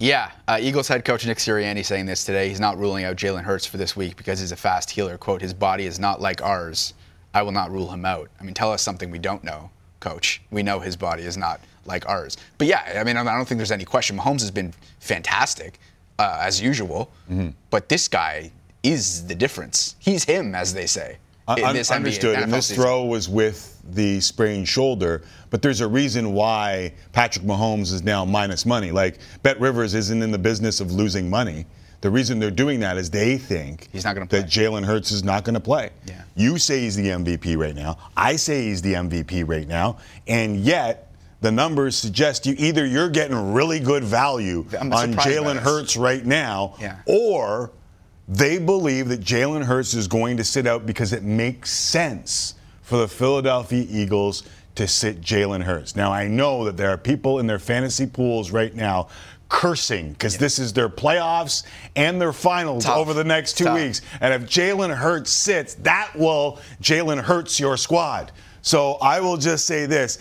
[0.00, 2.48] Yeah, uh, Eagles head coach Nick Sirianni saying this today.
[2.48, 5.16] He's not ruling out Jalen Hurts for this week because he's a fast healer.
[5.16, 6.94] "Quote: His body is not like ours.
[7.32, 10.42] I will not rule him out." I mean, tell us something we don't know, Coach.
[10.50, 12.36] We know his body is not like ours.
[12.58, 14.18] But yeah, I mean, I don't think there's any question.
[14.18, 15.78] Mahomes has been fantastic
[16.18, 17.12] uh, as usual,
[17.70, 18.50] but this guy
[18.82, 19.94] is the difference.
[20.00, 21.18] He's him, as they say.
[21.48, 22.36] In this NBA understood.
[22.36, 22.82] and NFL this season.
[22.82, 28.24] throw was with the sprained shoulder, but there's a reason why Patrick Mahomes is now
[28.24, 28.92] minus money.
[28.92, 31.66] Like BetRivers isn't in the business of losing money.
[32.00, 35.22] The reason they're doing that is they think He's not gonna that Jalen Hurts is
[35.22, 35.90] not going to play.
[36.06, 36.22] Yeah.
[36.34, 37.96] You say he's the MVP right now.
[38.16, 43.08] I say he's the MVP right now, and yet the numbers suggest you either you're
[43.10, 45.56] getting really good value on Jalen.
[45.58, 46.98] Hurts right now, Yeah.
[47.06, 47.70] or
[48.32, 52.96] they believe that Jalen Hurts is going to sit out because it makes sense for
[52.96, 55.96] the Philadelphia Eagles to sit Jalen Hurts.
[55.96, 59.08] Now, I know that there are people in their fantasy pools right now
[59.50, 61.64] cursing because this is their playoffs
[61.94, 62.96] and their finals Tough.
[62.96, 63.78] over the next two Tough.
[63.78, 64.00] weeks.
[64.22, 68.32] And if Jalen Hurts sits, that will Jalen Hurts your squad.
[68.62, 70.18] So I will just say this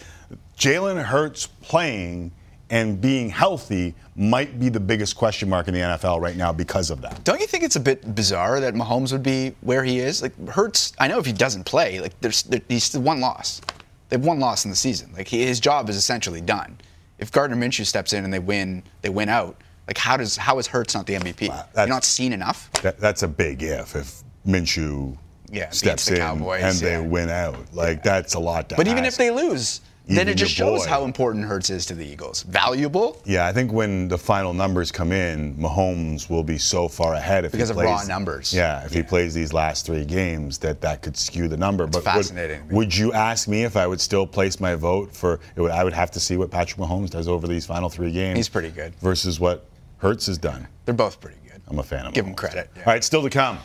[0.57, 2.33] Jalen Hurts playing
[2.71, 6.89] and being healthy might be the biggest question mark in the NFL right now because
[6.89, 7.23] of that.
[7.25, 10.21] Don't you think it's a bit bizarre that Mahomes would be where he is?
[10.21, 13.61] Like Hurts, I know if he doesn't play, like there's there, he's one loss.
[14.09, 15.11] They've one loss in the season.
[15.15, 16.77] Like he, his job is essentially done.
[17.19, 19.61] If Gardner Minshew steps in and they win, they win out.
[19.87, 21.49] Like how does how is Hurts not the MVP?
[21.49, 22.71] Wow, You're not seen enough.
[22.81, 23.95] That, that's a big if.
[23.95, 25.17] If Minshew
[25.49, 28.87] Yeah, steps the in Cowboys, and they win out, like that's a lot to But
[28.87, 29.81] even if they lose,
[30.17, 30.89] then it just shows boy.
[30.89, 32.43] how important Hurts is to the Eagles.
[32.43, 37.13] Valuable Yeah, I think when the final numbers come in, Mahomes will be so far
[37.13, 38.53] ahead if Because he of plays, raw numbers.
[38.53, 41.85] Yeah, if he plays these last three games, that that could skew the number.
[41.85, 42.67] but would- fascinating.
[42.69, 45.39] Would, you ask me if I would still place my vote for?
[45.55, 48.11] It would, I would have to see what Patrick Mahomes does over these final three
[48.11, 48.37] games.
[48.37, 48.93] He's pretty good.
[48.95, 49.65] versus what
[49.97, 50.67] Hurts has done.
[50.85, 51.61] They're both pretty good.
[51.67, 52.13] I'm a fan of them.
[52.13, 52.83] Give him credit, yeah.
[52.85, 53.59] All right, still to come.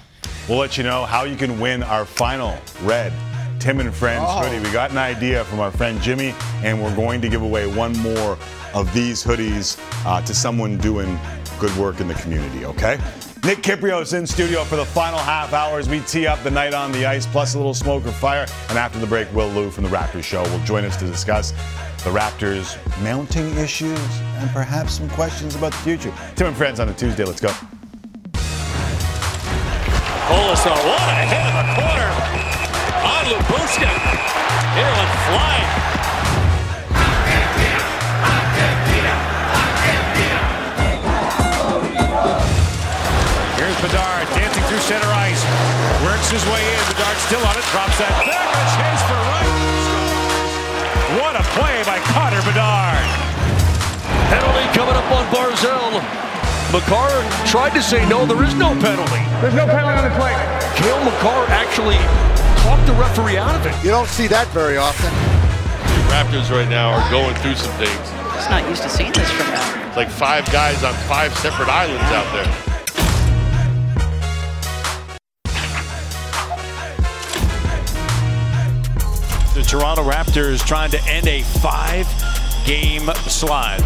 [0.48, 3.12] We'll let you know how you can win our final red
[3.58, 4.40] Tim and Friends Oh.
[4.44, 4.60] hoodie.
[4.64, 7.96] We got an idea from our friend Jimmy, and we're going to give away one
[7.98, 8.38] more
[8.74, 11.18] of these hoodies uh, to someone doing
[11.58, 12.98] good work in the community, okay?
[13.44, 15.88] Nick Kypreos in studio for the final half hours.
[15.88, 18.46] We tee up the night on the ice, plus a little smoke or fire.
[18.68, 21.52] And after the break, Will Lou from the Raptors Show will join us to discuss
[22.02, 23.98] the Raptors' mounting issues
[24.38, 26.12] and perhaps some questions about the future.
[26.34, 27.24] Tim and Friends on a Tuesday.
[27.24, 27.48] Let's go.
[30.28, 32.35] Olison, what a hit in the corner
[33.56, 33.88] on Lubuska.
[34.76, 35.70] Ireland flying.
[43.56, 45.42] Here's Bedard dancing through center ice.
[46.04, 46.82] Works his way in.
[46.92, 47.64] Bedard still on it.
[47.72, 48.48] Drops that back.
[48.52, 49.52] A chance for right.
[51.20, 53.06] What a play by Connor Bedard.
[54.28, 56.02] Penalty coming up on Barzal.
[56.72, 57.08] Makar
[57.46, 59.22] tried to say no, there is no penalty.
[59.40, 60.34] There's no penalty on the play.
[60.74, 61.96] Cale Makar actually
[62.66, 63.84] talked the referee out of it.
[63.84, 65.06] You don't see that very often.
[65.06, 67.94] The Raptors right now are going through some things.
[68.34, 69.86] Just not used to seeing this from them.
[69.86, 72.50] It's like five guys on five separate islands out there.
[79.54, 81.42] The Toronto Raptors trying to end a
[82.66, 83.80] five-game slide.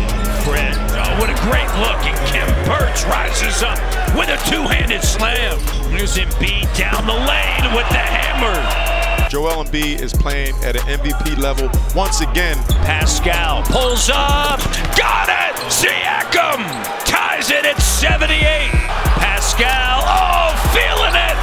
[0.44, 2.00] Fred, oh, what a great look.
[2.04, 3.78] And Khem Birch rises up
[4.16, 5.58] with a two-handed slam.
[5.90, 8.56] Here's Embiid down the lane with the hammer.
[9.28, 12.56] Joel Embiid is playing at an MVP level once again.
[12.84, 14.60] Pascal pulls up.
[14.96, 15.56] Got it!
[15.70, 16.64] Siakam
[17.04, 18.70] ties it at 78.
[19.20, 21.36] Pascal, oh, feeling it.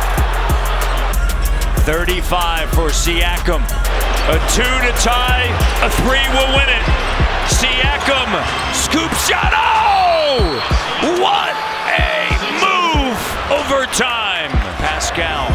[1.85, 4.06] 35 for Siakam.
[4.27, 5.47] A two to tie,
[5.83, 6.83] a three will win it.
[7.47, 8.27] Siakam,
[8.75, 9.53] scoop shot.
[9.55, 10.59] Oh!
[11.23, 11.55] What
[11.87, 13.15] a move!
[13.49, 14.51] Overtime.
[14.83, 15.47] Pascal,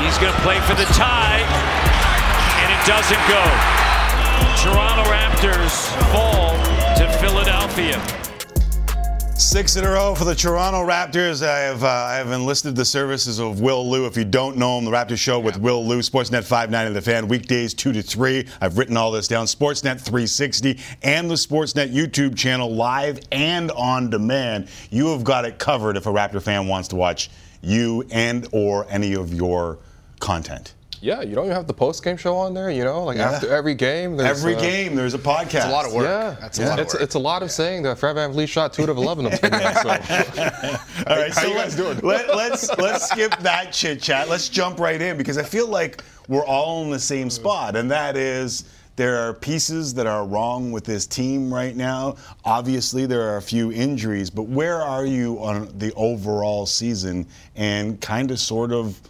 [0.00, 1.44] he's going to play for the tie,
[2.64, 3.44] and it doesn't go.
[4.56, 6.56] Toronto Raptors fall
[6.96, 8.27] to Philadelphia.
[9.38, 11.46] Six in a row for the Toronto Raptors.
[11.46, 14.04] I have uh, I have enlisted the services of Will Lou.
[14.04, 17.28] If you don't know him, the Raptors Show with Will Lou, Sportsnet 590 The Fan,
[17.28, 18.48] weekdays 2 to 3.
[18.60, 19.46] I've written all this down.
[19.46, 24.70] Sportsnet 360 and the Sportsnet YouTube channel, live and on demand.
[24.90, 27.30] You have got it covered if a Raptor fan wants to watch
[27.62, 29.78] you and or any of your
[30.18, 30.74] content.
[31.00, 32.70] Yeah, you don't even have the post game show on there.
[32.70, 33.30] You know, like Yeah.
[33.30, 34.16] after every game.
[34.16, 35.54] There's, Every uh, game, there's a podcast.
[35.54, 36.04] It's a lot of work.
[36.06, 37.02] Yeah, That's a lot of it's, work.
[37.02, 39.50] it's a lot of saying that Fred VanVleet shot two out of eleven of them.
[39.52, 39.88] tonight, so.
[41.08, 41.98] All right, How so you guys doing?
[42.02, 44.28] Let, let's let's skip that chit chat.
[44.28, 47.90] Let's jump right in because I feel like we're all in the same spot, and
[47.90, 48.64] that is
[48.96, 52.16] there are pieces that are wrong with this team right now.
[52.44, 58.00] Obviously, there are a few injuries, but where are you on the overall season and
[58.00, 59.00] kind of sort of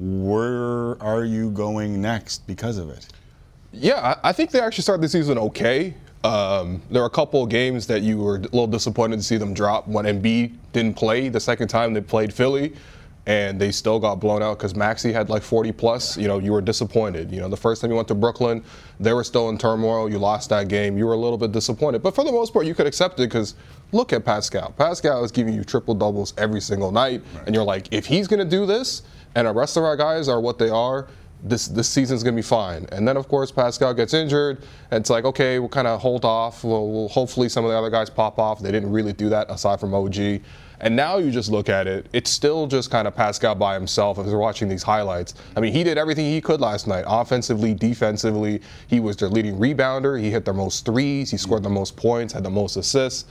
[0.00, 3.06] where are you going next because of it?
[3.72, 5.94] Yeah, I think they actually started the season okay.
[6.24, 9.36] Um, there were a couple of games that you were a little disappointed to see
[9.36, 12.74] them drop when Embiid didn't play the second time they played Philly,
[13.26, 16.16] and they still got blown out because Maxey had like 40 plus.
[16.16, 17.30] You know, you were disappointed.
[17.30, 18.64] You know, the first time you went to Brooklyn,
[18.98, 20.10] they were still in turmoil.
[20.10, 20.96] You lost that game.
[20.96, 23.28] You were a little bit disappointed, but for the most part, you could accept it
[23.28, 23.54] because
[23.92, 24.74] look at Pascal.
[24.78, 28.44] Pascal is giving you triple doubles every single night, and you're like, if he's gonna
[28.44, 29.02] do this,
[29.34, 31.08] and the rest of our guys are what they are
[31.42, 32.86] this this season's gonna be fine.
[32.92, 36.24] And then of course Pascal gets injured, and it's like okay, we'll kind of hold
[36.24, 36.64] off.
[36.64, 38.60] We'll, we'll hopefully some of the other guys pop off.
[38.60, 40.40] They didn't really do that aside from OG.
[40.82, 44.18] And now you just look at it, it's still just kind of Pascal by himself.
[44.18, 47.74] If you're watching these highlights, I mean, he did everything he could last night, offensively,
[47.74, 48.62] defensively.
[48.86, 50.18] He was their leading rebounder.
[50.18, 51.30] He hit the most threes.
[51.30, 53.26] He scored the most points, had the most assists.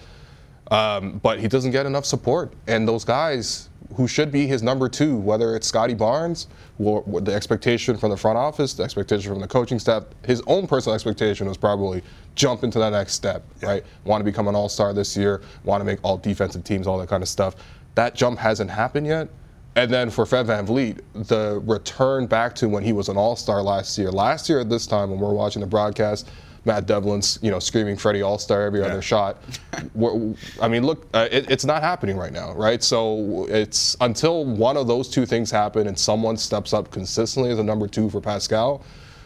[0.70, 2.54] Um, but he doesn't get enough support.
[2.68, 6.47] And those guys who should be his number two, whether it's Scotty Barnes,
[6.78, 10.41] or, or the expectation from the front office, the expectation from the coaching staff, his
[10.47, 12.04] own personal expectation was probably
[12.36, 13.84] jump into that next step, right?
[14.06, 16.97] Want to become an all star this year, want to make all defensive teams, all
[16.99, 17.56] that kind of stuff.
[17.95, 19.28] That jump hasn't happened yet.
[19.75, 23.62] And then for Fred VanVleet, the return back to when he was an all star
[23.62, 24.12] last year.
[24.12, 26.30] Last year at this time, when we're watching the broadcast,
[26.70, 29.38] Matt Devlin's, you know, screaming Freddie All Star every other shot.
[30.62, 32.84] I mean, look, uh, it, it's not happening right now, right?
[32.84, 37.58] So it's until one of those two things happen and someone steps up consistently as
[37.58, 38.84] a number two for Pascal.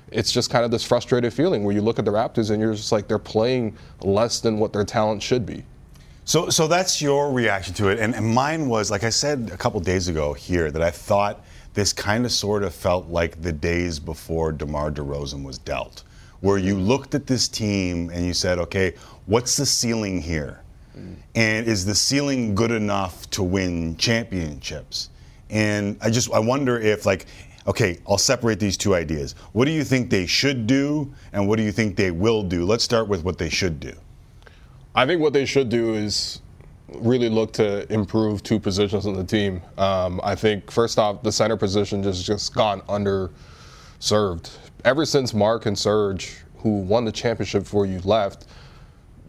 [0.09, 2.75] It's just kind of this frustrated feeling where you look at the Raptors and you're
[2.75, 5.65] just like they're playing less than what their talent should be.
[6.23, 9.57] So, so that's your reaction to it, and, and mine was like I said a
[9.57, 13.51] couple days ago here that I thought this kind of sort of felt like the
[13.51, 16.03] days before DeMar DeRozan was dealt,
[16.43, 18.93] where you looked at this team and you said, okay,
[19.27, 20.61] what's the ceiling here,
[21.35, 25.09] and is the ceiling good enough to win championships?
[25.49, 27.25] And I just I wonder if like.
[27.65, 29.35] Okay, I'll separate these two ideas.
[29.53, 32.65] What do you think they should do, and what do you think they will do?
[32.65, 33.93] Let's start with what they should do.
[34.93, 36.41] I think what they should do is
[36.89, 39.61] really look to improve two positions on the team.
[39.77, 44.49] Um, I think first off, the center position just just gone underserved.
[44.85, 48.45] Ever since Marc and Serge, who won the championship for you, left,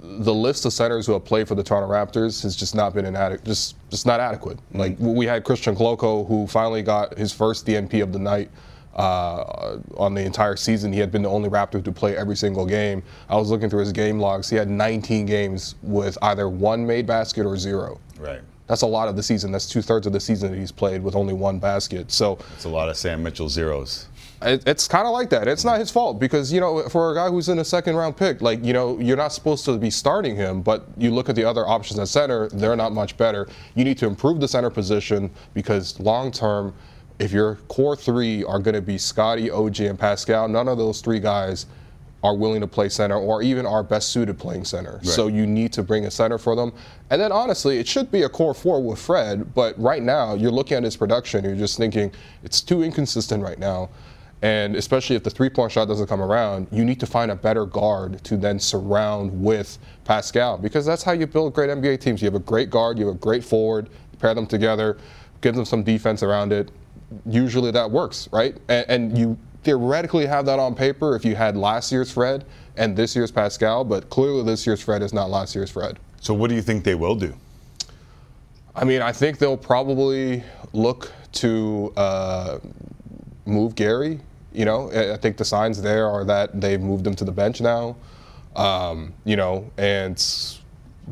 [0.00, 3.06] the list of centers who have played for the Toronto Raptors has just not been
[3.06, 4.58] inadequate, just just not adequate.
[4.72, 8.50] Like we had Christian Koloko, who finally got his first DNP of the night
[8.96, 10.92] uh, on the entire season.
[10.92, 13.02] He had been the only Raptor to play every single game.
[13.28, 14.50] I was looking through his game logs.
[14.50, 18.00] He had 19 games with either one made basket or zero.
[18.18, 18.40] Right.
[18.66, 19.52] That's a lot of the season.
[19.52, 22.10] That's two thirds of the season that he's played with only one basket.
[22.10, 24.06] So It's a lot of Sam Mitchell zeros.
[24.44, 25.48] It, it's kind of like that.
[25.48, 28.16] It's not his fault because you know, for a guy who's in a second round
[28.16, 30.62] pick, like you know, you're not supposed to be starting him.
[30.62, 33.48] But you look at the other options at center; they're not much better.
[33.74, 36.74] You need to improve the center position because long term,
[37.18, 41.00] if your core three are going to be Scotty, OG, and Pascal, none of those
[41.00, 41.66] three guys
[42.24, 44.98] are willing to play center or even are best suited playing center.
[45.02, 46.72] So you need to bring a center for them.
[47.11, 50.50] And then honestly, it should be a core four with Fred, but right now you're
[50.50, 52.11] looking at his production, you're just thinking
[52.42, 53.90] it's too inconsistent right now.
[54.44, 57.35] And especially if the three point shot doesn't come around, you need to find a
[57.35, 62.20] better guard to then surround with Pascal because that's how you build great NBA teams.
[62.20, 64.98] You have a great guard, you have a great forward, pair them together,
[65.40, 66.70] give them some defense around it.
[67.24, 68.54] Usually that works, right?
[68.68, 72.44] And, and you theoretically have that on paper if you had last year's Fred
[72.76, 75.98] and this year's Pascal, but clearly this year's Fred is not last year's Fred.
[76.20, 77.35] So what do you think they will do?
[78.76, 82.59] I mean, I think they'll probably look to uh,
[83.46, 84.20] move Gary.
[84.54, 87.60] You know, I think the signs there are that they've moved him to the bench
[87.60, 87.96] now.
[88.56, 90.16] Um, you know, and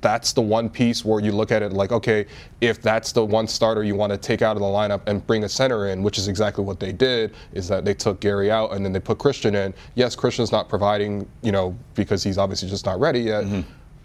[0.01, 2.25] that's the one piece where you look at it like, okay,
[2.61, 5.45] if that's the one starter you want to take out of the lineup and bring
[5.45, 8.73] a center in, which is exactly what they did, is that they took Gary out
[8.73, 9.75] and then they put Christian in.
[9.97, 13.45] Yes, Christian's not providing, you know, because he's obviously just not ready yet.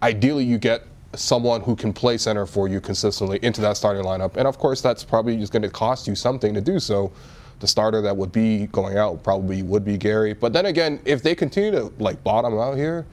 [0.03, 0.83] Ideally, you get
[1.15, 4.35] someone who can play center for you consistently into that starting lineup.
[4.35, 7.11] And of course, that's probably just going to cost you something to do so.
[7.59, 10.33] The starter that would be going out probably would be Gary.
[10.33, 13.05] But then again, if they continue to like bottom out here,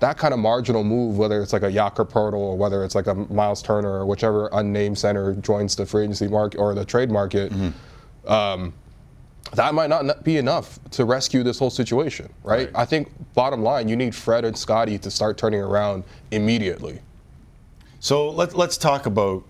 [0.00, 3.06] that kind of marginal move, whether it's like a Jakob Poeltl or whether it's like
[3.06, 7.10] a Miles Turner or whichever unnamed center joins the free agency market or the trade
[7.10, 7.52] market,
[8.26, 8.74] um,
[9.54, 12.68] that might not be enough to rescue this whole situation, right?
[12.74, 16.02] I think bottom line, you need Fred and Scotty to start turning around
[16.32, 16.98] immediately.
[18.00, 19.44] So let, let's talk about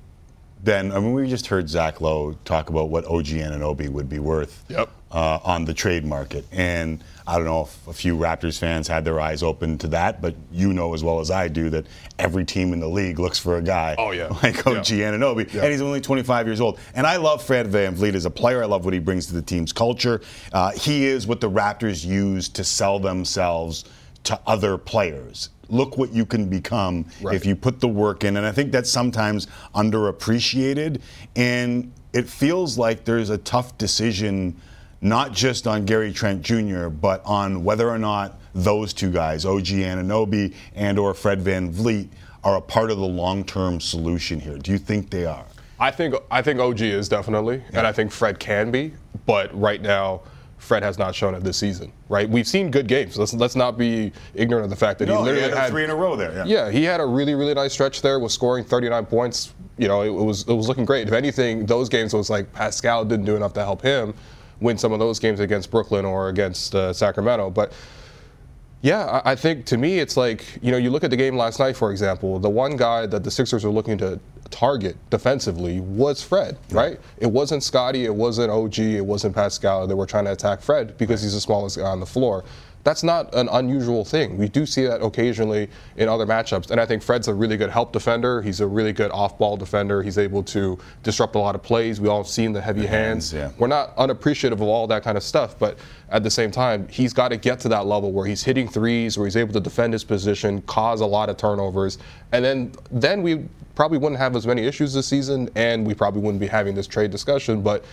[0.64, 0.92] then.
[0.92, 4.64] I mean, we just heard Zach Lowe talk about what OG Anunoby would be worth
[4.68, 4.88] Yep.
[5.12, 6.44] uh, on the trade market.
[6.53, 10.20] And I don't know if a few Raptors fans had their eyes open to that,
[10.20, 11.87] but you know as well as I do that
[12.18, 14.27] every team in the league looks for a guy Oh, yeah.
[14.42, 15.12] like OG Yeah.
[15.12, 15.53] Anunoby.
[15.53, 15.62] Yeah.
[15.62, 16.79] And he's only 25 years old.
[16.94, 18.62] And I love Fred VanVleet as a player.
[18.62, 20.20] I love what he brings to the team's culture.
[20.53, 23.85] Uh, he is what the Raptors use to sell themselves
[24.24, 25.50] to other players.
[25.68, 27.35] Look what you can become Right.
[27.35, 28.37] if you put the work in.
[28.37, 31.00] And I think that's sometimes underappreciated.
[31.37, 34.57] And it feels like there's a tough decision,
[35.00, 39.66] not just on Gary Trent Jr., but on whether or not those two guys, OG
[39.66, 42.09] Anunoby and or Fred VanVleet,
[42.44, 44.59] are a part of the long-term solution here.
[44.59, 45.44] Do you think they are?
[45.81, 48.92] I think I think OG is definitely, and I think Fred can be,
[49.27, 50.20] but right now.
[50.64, 52.29] Fred has not shown it this season, right?
[52.29, 53.18] We've seen good games.
[53.18, 55.84] Let's let's not be ignorant of the fact that No, he he literally had three
[55.84, 56.32] in a row there.
[56.32, 56.45] Yeah.
[56.47, 58.18] Yeah, he had a really, really nice stretch there.
[58.18, 59.53] Was scoring 39 points.
[59.76, 61.07] You know, it, it was it was looking great.
[61.07, 64.14] If anything, those games was like Pascal didn't do enough to help him
[64.61, 67.51] win some of those games against Brooklyn or against uh, Sacramento.
[67.51, 67.72] But
[68.85, 71.59] Yeah, I think to me, it's like, you know, you look at the game last
[71.59, 74.20] night, for example, the one guy that the Sixers were looking to
[74.51, 77.01] target defensively was Fred, right?
[77.16, 79.87] It wasn't Scotty, it wasn't OG, it wasn't Pascal.
[79.87, 82.45] They were trying to attack Fred because he's the smallest guy on the floor.
[82.85, 84.37] That's not an unusual thing.
[84.37, 86.70] We do see that occasionally in other matchups.
[86.70, 88.43] And I think Fred's a really good help defender.
[88.43, 90.03] He's a really good off ball defender.
[90.03, 92.01] He's able to disrupt a lot of plays.
[92.01, 93.30] We all have seen the heavy hands.
[93.30, 93.59] hands, yeah.
[93.59, 95.78] We're not unappreciative of all that kind of stuff, but
[96.11, 99.16] at the same time, he's got to get to that level where he's hitting threes,
[99.16, 101.99] where he's able to defend his position, cause a lot of turnovers,
[102.32, 106.20] and then then we probably wouldn't have as many issues this season, and we probably
[106.20, 107.62] wouldn't be having this trade discussion.
[107.62, 107.85] But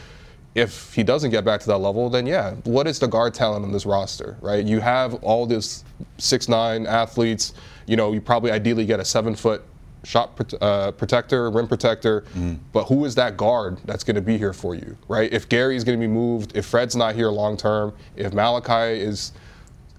[0.53, 3.63] if he doesn't get back to that level, then yeah, what is the guard talent
[3.63, 4.65] on this roster, right?
[4.65, 5.83] You have all these
[6.17, 7.53] six nine athletes.
[7.87, 9.63] You know, you probably ideally get a seven foot
[10.03, 12.25] shot uh, protector, rim protector,
[12.73, 15.31] but who is that guard that's going to be here for you, right?
[15.31, 19.31] If Gary's going to be moved, if Fred's not here long term, if Malachi is,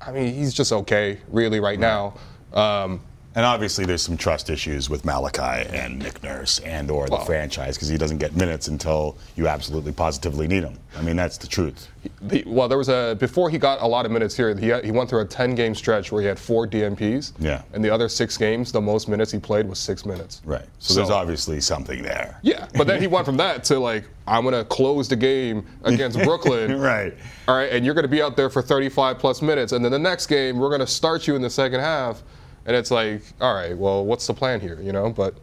[0.00, 2.14] I mean, he's just okay, really, right, now.
[2.53, 3.00] Um,
[3.35, 7.24] And obviously, there's some trust issues with Malachi and Nick Nurse and or the Well-
[7.24, 10.78] franchise because he doesn't get minutes until you absolutely positively need him.
[10.99, 11.89] I mean, that's the truth.
[12.20, 14.55] the, well, there was a before he got a lot of minutes here.
[14.55, 17.33] He, had, he went through a 10 game stretch where he had four DNPs.
[17.39, 17.62] Yeah.
[17.72, 20.43] And the other six games, the most minutes he played was six minutes.
[20.45, 20.66] Right.
[20.80, 22.39] So, there's obviously something there.
[22.43, 26.18] Yeah, but then he went from that to like, I'm gonna close the game against
[26.24, 26.78] Brooklyn.
[26.78, 27.14] Right.
[27.49, 29.99] All right, and you're gonna be out there for 35 plus minutes, and then the
[29.99, 32.22] next game we're gonna start you in the second half,
[32.66, 35.10] and it's like, all right, well, what's the plan here, you know?
[35.10, 35.34] But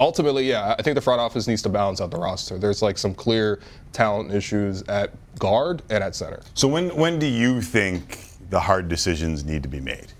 [0.00, 2.58] ultimately, yeah, I think the front office needs to balance out the roster.
[2.58, 3.60] There's like some clear
[3.92, 6.40] talent issues at guard and at center.
[6.54, 8.18] So when when do you think
[8.50, 10.12] the hard decisions need to be made?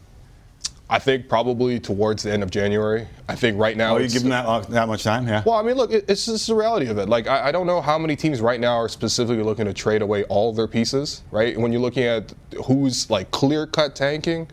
[0.93, 3.09] I think probably towards the end of January.
[3.27, 3.95] I think right now.
[3.95, 5.27] Oh, you give them that long- that much time?
[5.27, 5.43] Yeah.
[5.45, 7.09] Well, I mean, look, it, it's just the reality of it.
[7.09, 10.03] Like, I, I don't know how many teams right now are specifically looking to trade
[10.03, 11.57] away all their pieces, right?
[11.59, 12.35] When you're looking at
[12.67, 14.49] who's like clear cut tanking,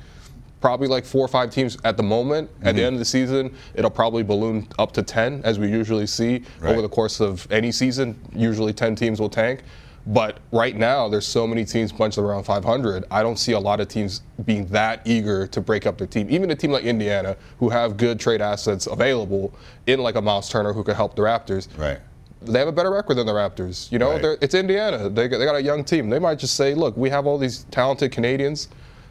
[0.61, 2.49] probably like four or five teams at the moment.
[2.61, 2.77] At Mm-hmm.
[2.77, 6.43] the end of the season, it'll probably balloon up to 10, as we usually see
[6.59, 6.71] Right.
[6.71, 8.19] over the course of any season.
[8.35, 9.61] Usually 10 teams will tank.
[10.07, 13.05] But right now, there's so many teams bunched around 500.
[13.11, 16.27] I don't see a lot of teams being that eager to break up their team.
[16.29, 19.53] Even a team like Indiana, who have good trade assets available,
[19.87, 21.67] in like a Miles Turner who could help the Raptors.
[21.77, 21.99] Right.
[22.41, 23.91] They have a better record than the Raptors.
[23.91, 24.37] You know, Right.
[24.41, 25.09] It's Indiana.
[25.09, 26.09] They, they got a young team.
[26.09, 28.69] They might just say, look, we have all these talented Canadians.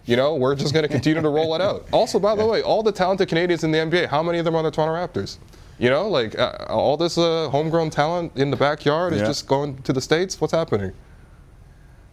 [0.09, 1.86] You know, we're just going to continue to roll it out.
[1.92, 4.54] Also, by the way, all the talented Canadians in the NBA, how many of them
[4.54, 5.36] are on the Toronto Raptors?
[5.78, 9.82] You know, like uh, all this uh, homegrown talent in the backyard is just going
[9.82, 10.40] to the states.
[10.40, 10.92] What's happening?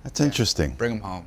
[0.04, 0.72] That's interesting.
[0.72, 1.26] Bring them home.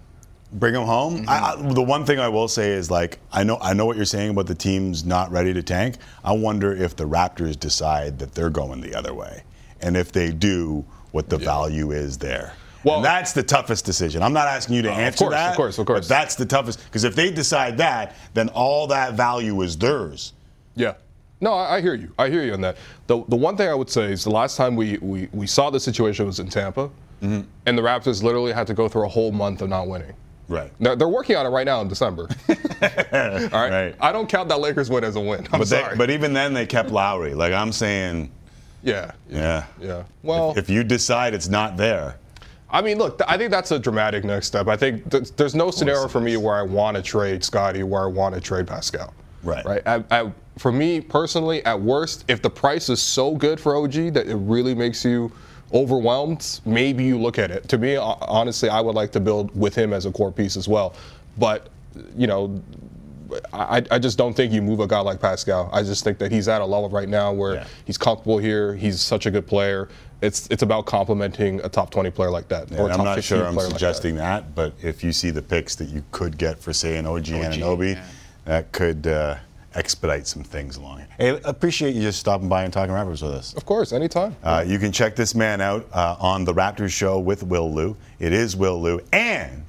[0.52, 1.24] Bring them home.
[1.28, 3.96] I, I, the one thing I will say is like I know I know what
[3.96, 5.96] you're saying about the teams not ready to tank.
[6.24, 9.42] I wonder if the Raptors decide that they're going the other way,
[9.80, 12.54] and if they do, what the value is there.
[12.84, 14.22] Well- and that's the toughest decision.
[14.22, 15.50] I'm not asking you to answer course, that.
[15.50, 15.96] of course, of course.
[15.96, 16.08] But course.
[16.08, 20.32] that's the toughest because if they decide that, then all that value is theirs.
[20.76, 20.94] Yeah.
[21.40, 22.12] No, I, I hear you.
[22.18, 22.76] I hear you on that.
[23.06, 25.70] The, the one thing I would say is the last time we, we, we saw
[25.70, 26.90] the situation was in Tampa,
[27.22, 27.40] Mm-hmm.
[27.66, 30.12] and the Raptors literally had to go through a whole month of not winning.
[30.46, 30.70] Right.
[30.78, 32.28] They're, they're working on it right now in December.
[32.48, 33.52] All right?
[33.52, 33.94] Right.
[34.00, 35.46] I don't count that Lakers win as a win.
[35.52, 35.96] I'm But they, sorry.
[35.96, 37.34] but even then, they kept Lowry.
[37.34, 38.30] Like I'm saying,
[38.84, 39.10] yeah.
[39.28, 39.66] yeah.
[39.80, 40.04] Yeah.
[40.22, 42.16] Well, If you decide it's not there,
[42.70, 44.68] I mean, look, I think that's a dramatic next step.
[44.68, 48.02] I think th- there's no scenario for me where I want to trade Scotty, where
[48.02, 49.14] I want to trade Pascal.
[49.42, 49.64] Right.
[49.64, 49.82] Right.
[49.86, 50.26] At, at,
[50.58, 54.34] for me personally, at worst, if the price is so good for OG that it
[54.36, 55.32] really makes you
[55.72, 57.68] overwhelmed, maybe you look at it.
[57.68, 60.68] To me, honestly, I would like to build with him as a core piece as
[60.68, 60.94] well.
[61.38, 61.68] But,
[62.16, 62.60] you know,
[63.52, 65.68] I, I just don't think you move a guy like Pascal.
[65.72, 67.66] I just think that he's at a level right now where Yeah.
[67.84, 68.74] he's comfortable here.
[68.74, 69.88] He's such a good player.
[70.20, 72.70] It's it's about complementing a top 20 player like that.
[72.70, 73.78] And or a I'm not sure I'm player like that.
[73.78, 74.54] suggesting that.
[74.54, 77.94] but if you see the picks that you could get for, say, an OG, Anunoby,
[77.94, 78.04] yeah.
[78.44, 79.36] that could uh,
[79.74, 81.04] expedite some things along.
[81.18, 83.54] Hey, appreciate you just stopping by and talking Raptors with us.
[83.54, 84.34] Of course, anytime.
[84.42, 87.96] Uh, you can check this man out uh, on the Raptors show with Will Lou.
[88.18, 89.00] It is Will Lou.
[89.12, 89.62] And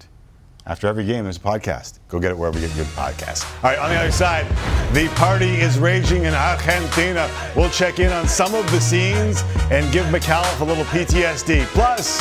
[0.65, 1.98] after every game, there's a podcast.
[2.09, 3.45] Go get it wherever you get your podcast.
[3.63, 4.47] All right, on the other side,
[4.93, 7.29] the party is raging in Argentina.
[7.55, 11.65] We'll check in on some of the scenes and give McAuliffe a little PTSD.
[11.65, 12.19] Plus,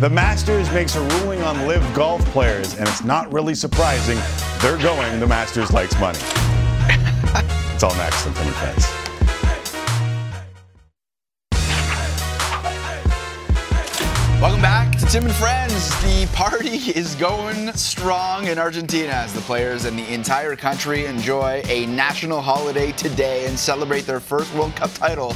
[0.00, 4.18] the Masters makes a ruling on LIV golf players, and it's not really surprising.
[4.60, 6.18] They're going, the Masters likes money.
[7.72, 9.03] it's all next on and Friends.
[14.44, 15.88] Welcome back to Tim and Friends.
[16.02, 21.62] The party is going strong in Argentina as the players and the entire country enjoy
[21.64, 25.32] a national holiday today and celebrate their first World Cup title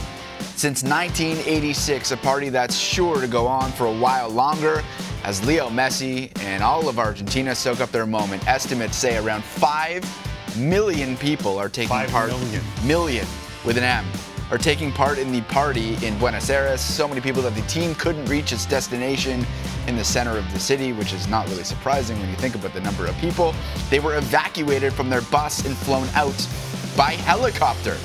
[0.56, 2.10] since 1986.
[2.10, 4.82] A party that's sure to go on for a while longer
[5.24, 8.46] as Leo Messi and all of Argentina soak up their moment.
[8.46, 12.28] Estimates say around 5 million people are taking Five part.
[12.28, 12.62] million.
[12.84, 13.26] Million
[13.64, 14.04] with an M.
[14.50, 16.80] Are taking part in the party in Buenos Aires.
[16.80, 19.44] So many people that the team couldn't reach its destination
[19.86, 22.72] in the center of the city, which is not really surprising when you think about
[22.72, 23.54] the number of people.
[23.90, 26.48] They were evacuated from their bus and flown out
[26.96, 27.98] by helicopter.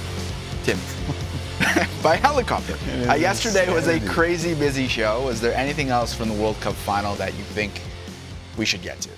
[0.64, 0.78] Tim.
[2.04, 2.78] by helicopter.
[3.08, 5.26] Uh, yesterday was a crazy busy show.
[5.26, 7.82] Was there anything else from the World Cup final that you think
[8.58, 9.10] we should get to?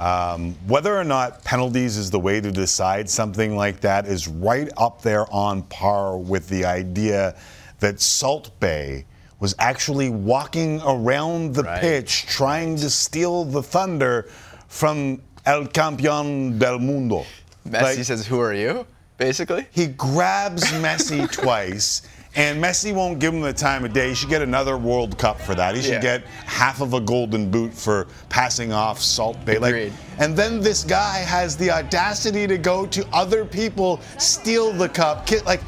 [0.00, 4.68] Um, whether or not penalties is the way to decide something like that is right
[4.76, 7.36] up there on par with the idea
[7.80, 9.04] that Salt Bae
[9.40, 11.80] was actually walking around the Right.
[11.80, 14.28] pitch trying to steal the thunder
[14.68, 17.24] from El Campeón del Mundo.
[17.68, 18.86] Messi Like, says, "Who are you?"
[19.16, 19.66] Basically.
[19.70, 22.02] he grabs Messi twice,
[22.36, 24.08] and Messi won't give him the time of day.
[24.08, 25.74] He should get another World Cup for that.
[25.76, 26.18] He should Yeah.
[26.18, 29.52] get half of a golden boot for passing off Salt Bae.
[29.58, 29.92] Like, Agreed.
[30.18, 35.28] and then this guy has the audacity to go to other people, steal the cup.
[35.46, 35.60] Like,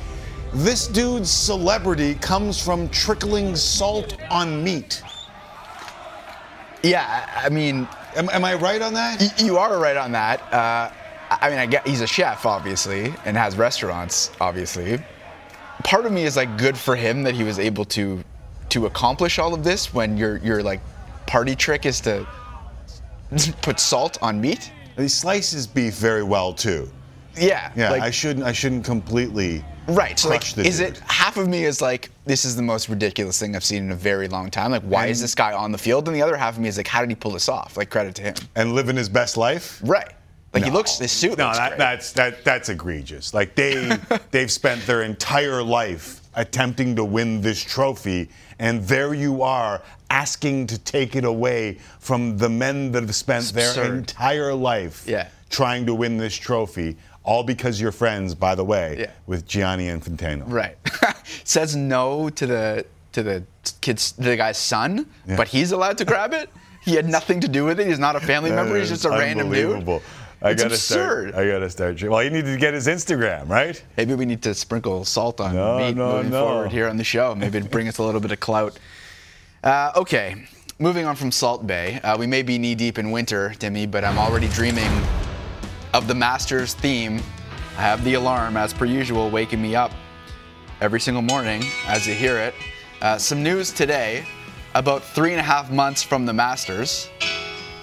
[0.52, 5.02] this dude's celebrity comes from trickling salt on meat.
[6.82, 9.40] Yeah, I mean, Am, am I right on that?
[9.40, 10.40] you are right on that.
[10.52, 10.90] Uh,
[11.30, 15.00] I mean, I get he's a chef, obviously, and has restaurants, obviously.
[15.86, 18.24] Part of me is like good for him that he was able to
[18.70, 20.80] to accomplish all of this when your your like
[21.26, 22.26] party trick is to
[23.62, 24.72] put salt on meat.
[24.96, 26.90] He slices beef very well too.
[27.38, 28.44] Yeah, Yeah, like- I shouldn't.
[28.44, 29.64] I shouldn't completely.
[29.86, 30.18] Right.
[30.18, 30.88] So like, is dude.
[30.88, 33.92] it half of me is like, this is the most ridiculous thing I've seen in
[33.92, 34.72] a very long time.
[34.72, 36.08] Like, why is this guy on the field?
[36.08, 37.76] And the other half of me is like, how did he pull this off?
[37.76, 38.34] Like, credit to him.
[38.56, 39.80] and living his best life?
[39.84, 40.12] Right.
[40.56, 40.76] Like he No.
[40.76, 43.34] looks, his suit No, looks that, that's that that's egregious.
[43.34, 43.96] Like they
[44.30, 48.28] they've spent their entire life attempting to win this trophy,
[48.58, 53.52] and there you are asking to take it away from the men that have spent
[53.52, 55.28] their entire life Yeah.
[55.50, 59.10] trying to win this trophy, all because you're friends, by the way, Yeah.
[59.26, 60.44] with Gianni Infantino.
[60.46, 60.76] Right.
[61.44, 63.42] Says no to the to the
[63.82, 65.36] kid's the guy's son, Yeah.
[65.36, 66.48] but he's allowed to grab it.
[66.82, 67.88] He had nothing to do with it.
[67.88, 68.78] He's not a family member.
[68.78, 69.84] He's just a random dude.
[70.46, 71.30] I It's gotta absurd.
[71.30, 71.44] start.
[71.46, 72.02] I gotta start.
[72.02, 73.82] Well, he need to get his Instagram, right?
[73.96, 76.46] Maybe we need to sprinkle salt on No, meat no, moving no.
[76.46, 77.34] forward here on the show.
[77.34, 78.78] Maybe to bring us a little bit of clout.
[79.64, 80.46] Uh, okay,
[80.78, 82.00] moving on from Salt Bae.
[82.04, 84.90] Uh, we may be knee deep in winter, Timmy, but I'm already dreaming
[85.92, 87.20] of the Masters theme.
[87.76, 89.90] I have the alarm, as per usual, waking me up
[90.80, 92.54] every single morning as you hear it.
[93.02, 94.24] Uh, some news today
[94.74, 97.08] about three and a half months from the Masters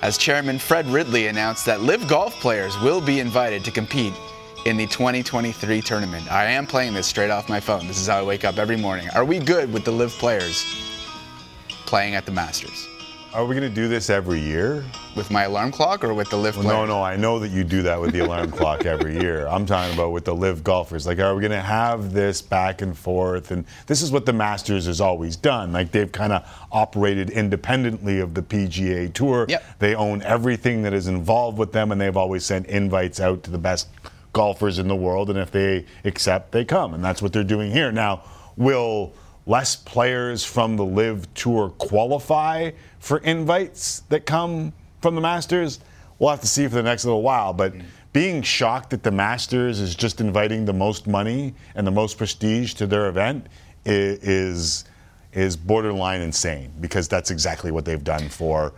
[0.03, 4.13] as Chairman Fred Ridley announced that LIV golf players will be invited to compete
[4.65, 6.29] in the 2023 tournament.
[6.29, 7.87] I am playing this straight off my phone.
[7.87, 9.07] This is how I wake up every morning.
[9.15, 10.65] Are we good with the LIV players
[11.85, 12.89] playing at the Masters?
[13.33, 14.85] Are we gonna do this every year?
[15.15, 17.63] With my alarm clock or with the LIV Well, no, no, I know that you
[17.63, 19.47] do that with the alarm clock every year.
[19.47, 21.07] I'm talking about with the LIV golfers.
[21.07, 23.49] Like, are we going to have this back and forth?
[23.49, 25.73] And this is what the Masters has always done.
[25.73, 29.47] Like, they've kind of operated independently of the PGA Tour.
[29.49, 29.63] Yep.
[29.79, 33.51] They own everything that is involved with them, and they've always sent invites out to
[33.51, 33.87] the best
[34.33, 35.31] golfers in the world.
[35.31, 36.93] And if they accept, they come.
[36.93, 37.91] And that's what they're doing here.
[37.91, 38.21] Now,
[38.57, 39.13] will
[39.45, 45.79] less players from the LIV tour qualify for invites that come from the Masters?
[46.19, 47.53] We'll have to see for the next little while.
[47.53, 47.83] But mm.
[48.13, 52.73] being shocked that the Masters is just inviting the most money and the most prestige
[52.75, 53.47] to their event
[53.85, 54.85] is
[55.33, 58.71] is borderline insane because that's exactly what they've done for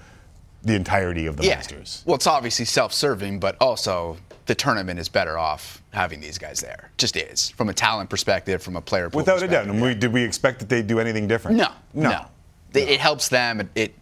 [0.63, 1.55] the entirety of the yeah.
[1.55, 2.01] Masters.
[2.05, 6.91] Well, it's obviously self-serving, but also the tournament is better off having these guys there.
[6.97, 9.09] Just is from a talent perspective, from a player.
[9.09, 9.67] Without a doubt.
[9.67, 11.57] And we, did we expect that they'd do anything different?
[11.57, 12.09] No, No.
[12.11, 12.25] no.
[12.73, 13.61] It, it helps them.
[13.61, 13.95] It, it,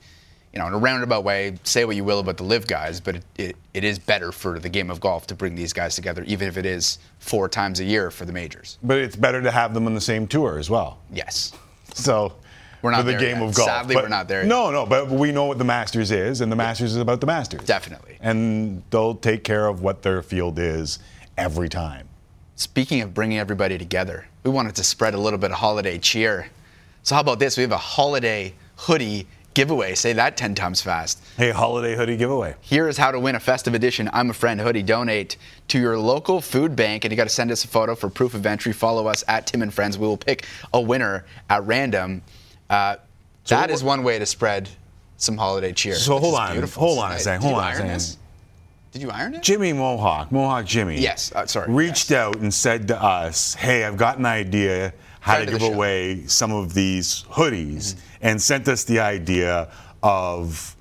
[0.51, 3.15] you know, in a roundabout way, say what you will about the LIV guys, but
[3.15, 6.23] it, it, it is better for the game of golf to bring these guys together,
[6.25, 8.77] even if it is four times a year for the majors.
[8.83, 10.99] But it's better to have them on the same tour as well.
[11.11, 11.53] Yes.
[11.95, 12.33] So
[12.83, 13.49] We're not for the there game yet.
[13.49, 13.67] of golf.
[13.67, 14.47] Sadly, But- we're not there yet.
[14.47, 17.27] No, no, but we know what the Masters is, and the Masters is about the
[17.27, 17.61] Masters.
[17.65, 18.17] Definitely.
[18.21, 20.99] And they'll take care of what their field is
[21.37, 22.07] every time.
[22.55, 26.47] Speaking of bringing everybody together, we wanted to spread a little bit of holiday cheer.
[27.03, 27.57] So how about this?
[27.57, 29.95] We have a holiday hoodie giveaway.
[29.95, 31.21] Say that 10 times fast.
[31.37, 32.55] Hey, holiday hoodie giveaway.
[32.61, 34.83] Here is how to win a festive edition I'm a Friend hoodie.
[34.83, 35.37] Donate
[35.69, 38.33] to your local food bank, and you got to send us a photo for proof
[38.33, 38.71] of entry.
[38.73, 39.97] Follow us at Tim and Friends.
[39.97, 42.21] We will pick a winner at random.
[42.69, 42.95] Uh,
[43.43, 44.69] So that is one way to spread
[45.17, 45.95] some holiday cheer.
[45.95, 46.79] So hold on, beautiful.
[46.87, 48.17] hold on a second, hold on a second.
[48.93, 49.41] Did you iron it?
[49.41, 51.01] Jimmy Mohawk, Mohawk Jimmy.
[51.01, 55.33] Yes, uh, sorry, Reached out and said to us, "Hey, I've got an idea how
[55.35, 57.99] Friend to give away some of these hoodies," Mm-hmm.
[58.21, 59.67] and sent us the idea
[60.03, 60.75] of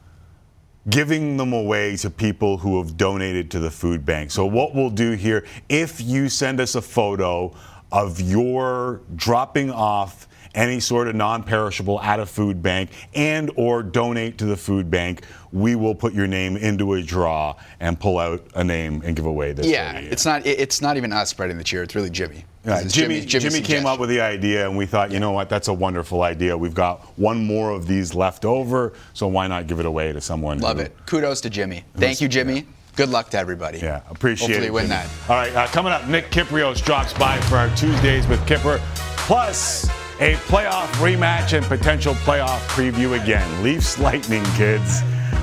[0.90, 4.30] giving them away to people who have donated to the food bank.
[4.30, 7.54] So what we'll do here, if you send us a photo
[7.92, 14.38] of your dropping off any sort of non-perishable at a food bank and or donate
[14.38, 15.22] to the food bank,
[15.52, 19.26] we will put your name into a draw and pull out a name and give
[19.26, 19.66] away this.
[19.66, 21.82] Yeah, it's not it's not even us spreading the cheer.
[21.82, 22.44] It's really Jimmy.
[22.64, 25.48] Yeah, Jimmy, Jimmy's- Jimmy came up with the idea, and we thought, you know what,
[25.48, 26.56] that's a wonderful idea.
[26.56, 30.20] We've got one more of these left over, so why not give it away to
[30.20, 30.60] someone?
[30.60, 30.96] Love who- it.
[31.06, 31.82] Kudos to Jimmy.
[31.96, 32.66] Thank you, Jimmy.
[32.94, 33.78] Good luck to everybody.
[33.78, 34.72] Yeah, appreciate Hopefully it.
[34.72, 34.94] win Jimmy.
[34.94, 35.08] that.
[35.28, 38.80] All right, uh, coming up, Nick Kypreos drops by for our Tuesdays with Kipper,
[39.16, 39.88] plus
[40.22, 43.62] a playoff rematch and potential playoff preview again.
[43.64, 45.02] Leafs Lightning, kids.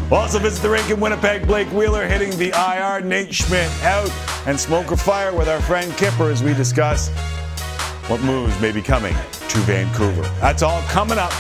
[0.09, 1.45] Also visit the rink in Winnipeg.
[1.45, 3.01] Blake Wheeler hitting the IR.
[3.01, 4.09] Nate Schmidt out.
[4.47, 7.09] And Smoke or Fire with our friend Kipper as we discuss
[8.07, 10.21] what moves may be coming to Vancouver.
[10.39, 11.33] That's all coming up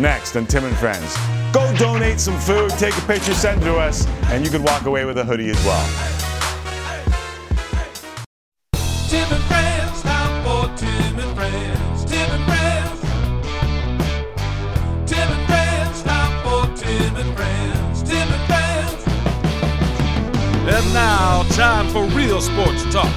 [0.00, 1.14] next on Tim and Friends.
[1.52, 4.86] Go donate some food, take a picture, send it to us, and you can walk
[4.86, 5.86] away with a hoodie as well.
[9.08, 11.87] Tim and Friends, time for Tim and Friends.
[20.78, 23.12] And now, time for real sports talk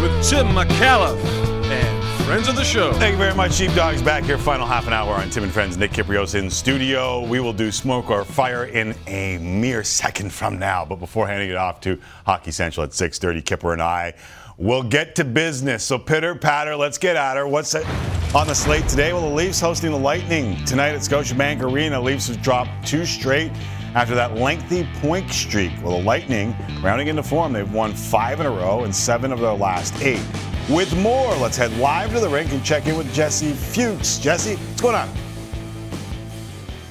[0.00, 1.22] with Tim McAuliffe
[1.66, 2.90] and friends of the show.
[2.94, 4.00] Thank you very much, Sheepdogs.
[4.00, 5.76] Back here, final half an hour on Tim and Friends.
[5.76, 7.22] Nick Kypreos in studio.
[7.22, 10.86] We will do smoke or fire in a mere second from now.
[10.86, 14.14] But before handing it off to Hockey Central at 6:30, Kipper and I
[14.56, 15.84] will get to business.
[15.84, 17.46] So pitter patter, let's get at her.
[17.46, 19.12] What's on the slate today?
[19.12, 22.00] Well, the Leafs hosting the Lightning tonight at Scotiabank Arena.
[22.00, 23.52] Leafs have dropped two straight
[23.96, 25.72] after that lengthy point streak.
[25.82, 27.54] Well, the Lightning rounding into form.
[27.54, 30.22] They've won five in a row and seven of their last eight.
[30.68, 34.18] With more, let's head live to the rink and check in with Jesse Fuchs.
[34.18, 35.25] Jesse, what's going on?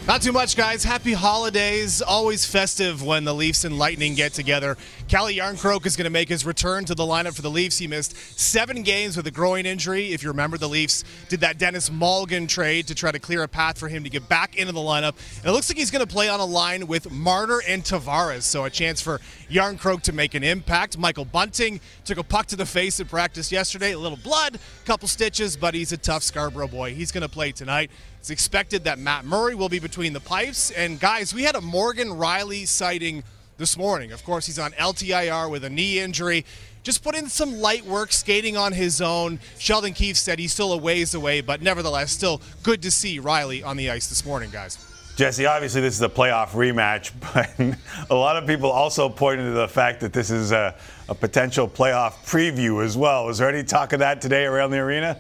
[0.08, 0.84] Not too much, guys.
[0.84, 2.00] Happy holidays.
[2.00, 4.78] Always festive when the Leafs and Lightning get together.
[5.08, 7.80] Calle Järnkrok is going to make his return to the lineup for the Leafs.
[7.80, 10.14] He missed seven games with a groin injury.
[10.14, 13.48] If you remember, the Leafs did that Denis Malgin trade to try to clear a
[13.48, 15.16] path for him to get back into the lineup.
[15.40, 18.44] And it looks like he's going to play on a line with Marner and Tavares.
[18.44, 21.00] So a chance for Yarncroke to make an impact.
[21.00, 23.94] Michael Bunting took a puck to the face in practice yesterday.
[23.94, 26.94] A little blood, a couple stitches, but he's a tough Scarborough boy.
[26.94, 27.90] He's going to play tonight.
[28.26, 30.72] It's expected that Matt Murray will be between the pipes.
[30.72, 33.24] And guys, we had a Morgan Rielly sighting
[33.60, 34.12] this morning.
[34.12, 36.44] Of course, he's on LTIR with a knee injury.
[36.82, 39.40] Just put in some light work, skating on his own.
[39.60, 43.64] Sheldon Keefe said he's still a ways away, but nevertheless, still good to see Rielly
[43.64, 44.80] on the ice this morning, guys.
[45.16, 49.52] Jesse, obviously this is a playoff rematch, but a lot of people also pointed to
[49.52, 50.74] the fact that this is a,
[51.10, 53.28] a potential playoff preview as well.
[53.28, 55.20] Was there any talk of that today around the arena?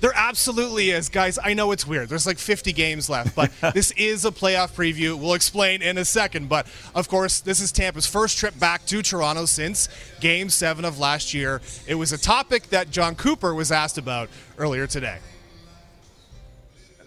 [0.00, 1.38] There absolutely is, guys.
[1.42, 2.08] I know it's weird.
[2.08, 5.18] There's like 50 games left, but this is a playoff preview.
[5.18, 6.48] We'll explain in a second.
[6.48, 9.88] But of course, this is Tampa's first trip back to Toronto since
[10.20, 11.60] game seven of last year.
[11.86, 15.18] It was a topic that Jon Cooper was asked about earlier today.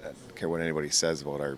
[0.01, 1.57] I don't care what anybody says about our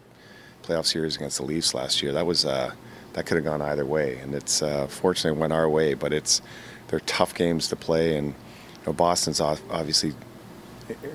[0.61, 2.11] playoff series against the Leafs last year.
[2.11, 2.71] That was uh,
[3.13, 5.95] that could have gone either way, and it's uh, fortunately went our way.
[5.95, 6.43] But it's
[6.89, 10.13] they're tough games to play, and you know, Boston's obviously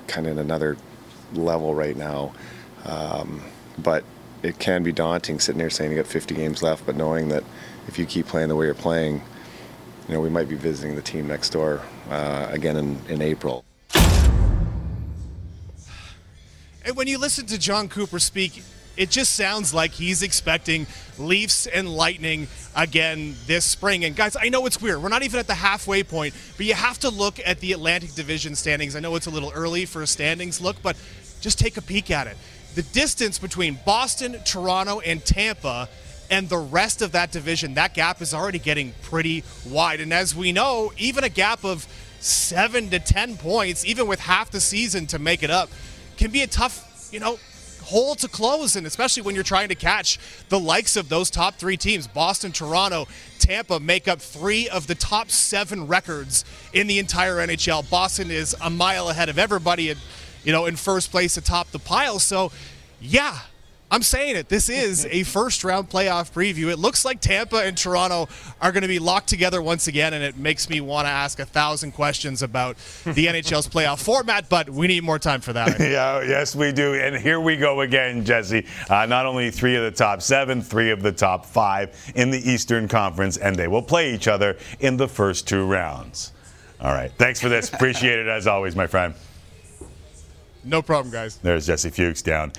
[0.07, 0.77] kind of in another
[1.33, 2.33] level right now.
[2.85, 3.41] Um,
[3.77, 4.03] but
[4.43, 7.43] it can be daunting sitting there saying you got 50 games left, but knowing that
[7.87, 9.21] if you keep playing the way you're playing,
[10.07, 13.63] you know we might be visiting the team next door uh, again in, in April.
[16.85, 18.63] And when you listen to Jon Cooper speak,
[18.99, 20.85] it just sounds like he's expecting
[21.17, 24.03] Leafs and Lightning again this spring.
[24.03, 25.01] And guys, I know it's weird.
[25.01, 28.13] We're not even at the halfway point, but you have to look at the Atlantic
[28.13, 28.97] Division standings.
[28.97, 30.97] I know it's a little early for a standings look, but
[31.39, 32.35] just take a peek at it.
[32.75, 35.87] The distance between Boston, Toronto, and Tampa
[36.29, 40.01] and the rest of that division, that gap is already getting pretty wide.
[40.01, 41.87] And as we know, even a gap of
[42.19, 45.69] seven to 10 points, even with half the season to make it up,
[46.17, 47.39] can be a tough, you know,
[47.89, 50.19] hole to close, and especially when you're trying to catch
[50.49, 53.07] the likes of those top three teams Boston, Toronto,
[53.39, 57.89] Tampa make up three of the top seven records in the entire NHL.
[57.89, 59.99] Boston is a mile ahead of everybody, and
[60.43, 62.19] you know, in first place atop the pile.
[62.19, 62.51] So,
[63.01, 63.39] yeah.
[63.91, 64.49] I'm saying it.
[64.49, 66.71] This is a first round playoff preview.
[66.71, 68.29] It looks like Tampa and Toronto
[68.61, 71.39] are going to be locked together once again, and it makes me want to ask
[71.39, 75.79] a thousand questions about the NHL's playoff format, but we need more time for that.
[75.79, 76.93] yeah, yes, we do.
[76.93, 78.67] And here we go again, Jesse.
[78.89, 82.47] Uh, not only three of the top seven, three of the top five in the
[82.47, 86.31] Eastern Conference, and they will play each other in the first two rounds.
[86.79, 87.11] All right.
[87.17, 87.69] Thanks for this.
[87.73, 89.15] Appreciate it as always, my friend.
[90.63, 91.37] No problem, guys.
[91.37, 92.51] There's Jesse Fuchs down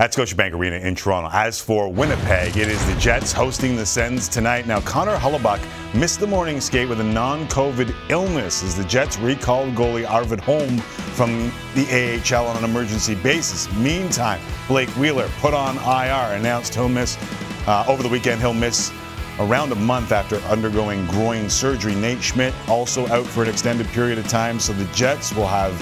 [0.00, 1.28] at Scotiabank Arena in Toronto.
[1.32, 4.64] As for Winnipeg, it is the Jets hosting the Sens tonight.
[4.64, 5.60] Now, Connor Hellebuyck
[5.92, 10.78] missed the morning skate with a non-COVID illness as the Jets recalled goalie Arvid Holm
[10.78, 13.72] from the AHL on an emergency basis.
[13.74, 17.18] Meantime, Blake Wheeler put on IR, announced he'll miss
[17.66, 18.40] uh, over the weekend.
[18.40, 18.92] He'll miss
[19.40, 21.96] around a month after undergoing groin surgery.
[21.96, 25.72] Nate Schmidt also out for an extended period of time, so the Jets will have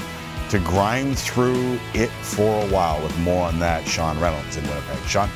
[0.51, 3.03] to grind through it for a while.
[3.03, 4.99] With more on that, Sean Reynolds in Winnipeg.
[5.07, 5.29] Sean?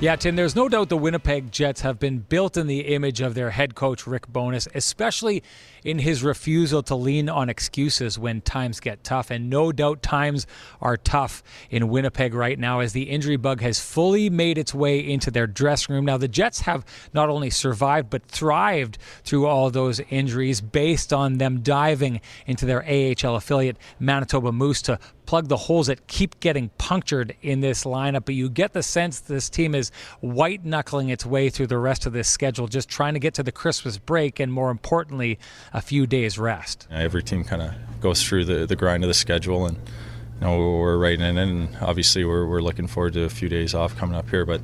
[0.00, 3.34] Yeah, Tim, there's no doubt the Winnipeg Jets have been built in the image of
[3.34, 5.42] their head coach, Rick Bowness, especially
[5.84, 9.30] in his refusal to lean on excuses when times get tough.
[9.30, 10.46] And no doubt times
[10.80, 15.06] are tough in Winnipeg right now as the injury bug has fully made its way
[15.06, 16.06] into their dressing room.
[16.06, 21.36] Now, the Jets have not only survived, but thrived through all those injuries based on
[21.36, 24.98] them diving into their AHL affiliate, Manitoba Moose, to
[25.30, 28.24] plug the holes that keep getting punctured in this lineup.
[28.24, 32.04] But you get the sense this team is white knuckling its way through the rest
[32.04, 35.38] of this schedule, just trying to get to the Christmas break and, more importantly,
[35.72, 36.88] a few days rest.
[36.90, 40.58] Every team kind of goes through the, the grind of the schedule, and you know
[40.58, 41.48] we're right in it.
[41.48, 44.60] And obviously, we're, we're looking forward to a few days off coming up here, but.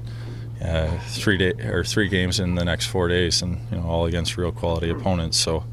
[0.59, 4.07] Uh, three day or three games in the next four days, and you know all
[4.07, 5.37] against real quality opponents.
[5.37, 5.65] So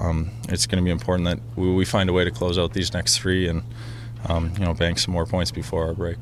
[0.00, 2.72] um, it's going to be important that we, we find a way to close out
[2.72, 3.62] these next three and
[4.28, 6.16] um, you know, bank some more points before our break.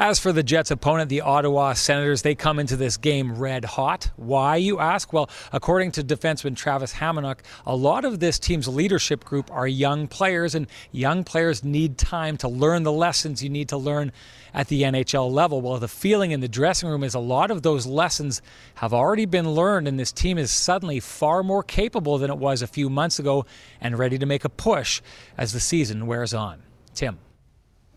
[0.00, 4.10] As for the Jets' opponent, the Ottawa Senators, they come into this game red hot.
[4.14, 5.12] Why, you ask?
[5.12, 10.06] Well, according to defenseman Travis Hamonic, a lot of this team's leadership group are young
[10.06, 14.12] players, and young players need time to learn the lessons you need to learn
[14.54, 15.60] at the NHL level.
[15.60, 18.40] Well, the feeling in the dressing room is a lot of those lessons
[18.76, 22.62] have already been learned, and this team is suddenly far more capable than it was
[22.62, 23.46] a few months ago
[23.80, 25.02] and ready to make a push
[25.36, 26.62] as the season wears on.
[26.94, 27.18] Tim.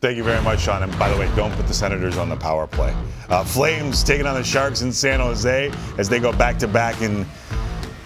[0.02, 0.82] Thank you very much, Sean.
[0.82, 2.92] And by the way, don't put the Senators on the power play.
[3.30, 7.04] Uh, Flames taking on the Sharks in San Jose as they go back to back
[7.04, 7.24] in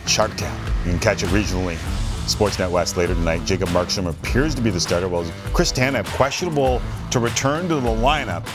[0.04, 0.54] Sharktown.
[0.84, 1.78] You can catch it regionally.
[2.26, 3.46] Sportsnet West later tonight.
[3.46, 5.24] Jacob Markstrom appears to be the starter, while
[5.54, 6.82] Chris Tanev questionable
[7.12, 8.46] to return to the lineup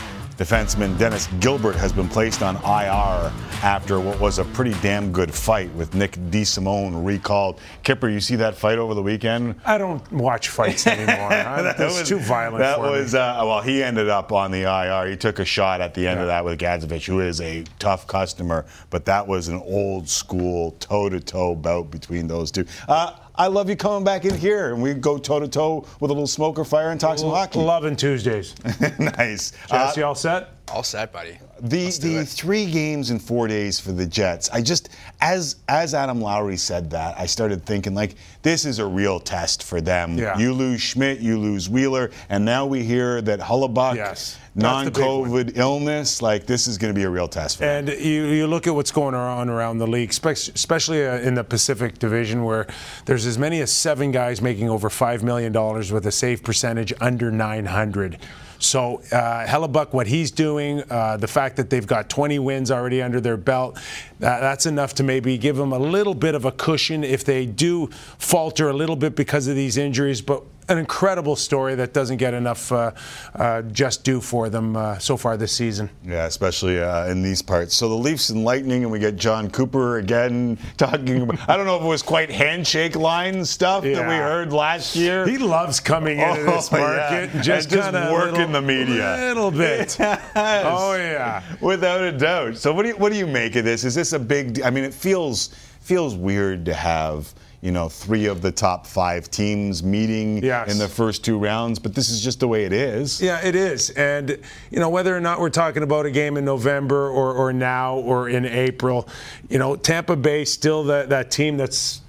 [0.41, 3.31] Defenseman Dennis Gilbert has been placed on IR
[3.61, 7.59] after what was a pretty damn good fight with Nick DeSimone recalled.
[7.83, 9.53] Kipper, you see that fight over the weekend?
[9.63, 11.29] I don't watch fights anymore.
[11.29, 15.11] that was, too violent that was, uh, well, he ended up on the IR.
[15.11, 16.23] He took a shot at the end yeah.
[16.23, 20.71] of that with Gadjovich, who is a tough customer, but that was an old school
[20.79, 22.65] toe to toe bout between those two.
[22.87, 26.11] Uh, I love you coming back in here and we go toe to toe with
[26.11, 27.59] a little smoker fire and talk some hockey.
[27.59, 28.55] Loving Tuesdays.
[28.99, 29.53] nice.
[29.69, 30.49] Jesse, uh, all set?
[30.69, 31.39] All set, buddy.
[31.61, 34.49] The the three games in four days for the Jets.
[34.49, 34.89] I just
[35.21, 39.61] as as Adam Lowry said that, I started thinking like this is a real test
[39.63, 40.17] for them.
[40.17, 40.37] Yeah.
[40.39, 44.39] You lose Schmidt, you lose Wheeler, and now we hear that Hellebuyck yes.
[44.55, 46.21] non-COVID illness.
[46.21, 47.95] Like this is going to be a real test for and them.
[47.95, 51.43] And you, you look at what's going on around the league, especially uh, in the
[51.43, 52.65] Pacific Division, where
[53.05, 56.91] there's as many as seven guys making over five million dollars with a save percentage
[56.99, 58.17] under 900.
[58.61, 63.01] So uh, Hellebuyck, what he's doing, uh, the fact that they've got 20 wins already
[63.01, 63.77] under their belt,
[64.19, 67.87] that's enough to maybe give them a little bit of a cushion if they do
[68.19, 70.21] falter a little bit because of these injuries.
[70.21, 72.91] But an incredible story that doesn't get enough uh,
[73.35, 75.89] uh, just due for them uh, so far this season.
[76.03, 77.75] Yeah, especially uh, in these parts.
[77.75, 81.49] So the Leafs and Lightning, and we get Jon Cooper again talking about.
[81.49, 83.95] I don't know if it was quite handshake line stuff yeah.
[83.95, 85.27] that we heard last year.
[85.27, 87.35] He loves coming into oh, this market yeah.
[87.35, 89.97] and just, just working little, the media a little bit.
[90.41, 90.65] Yes.
[90.67, 92.57] Oh yeah, without a doubt.
[92.57, 93.83] So what do you what do you make of this?
[93.83, 94.61] Is this a big?
[94.61, 95.49] I mean, it feels
[95.81, 100.71] feels weird to have you know, three of the top five teams meeting yes.
[100.71, 103.21] in the first two rounds, but this is just the way it is.
[103.21, 103.91] Yeah, it is.
[103.91, 104.39] And,
[104.71, 107.97] you know, whether or not we're talking about a game in November or, or now
[107.97, 109.07] or in April,
[109.47, 112.01] you know, Tampa Bay still that, that team that's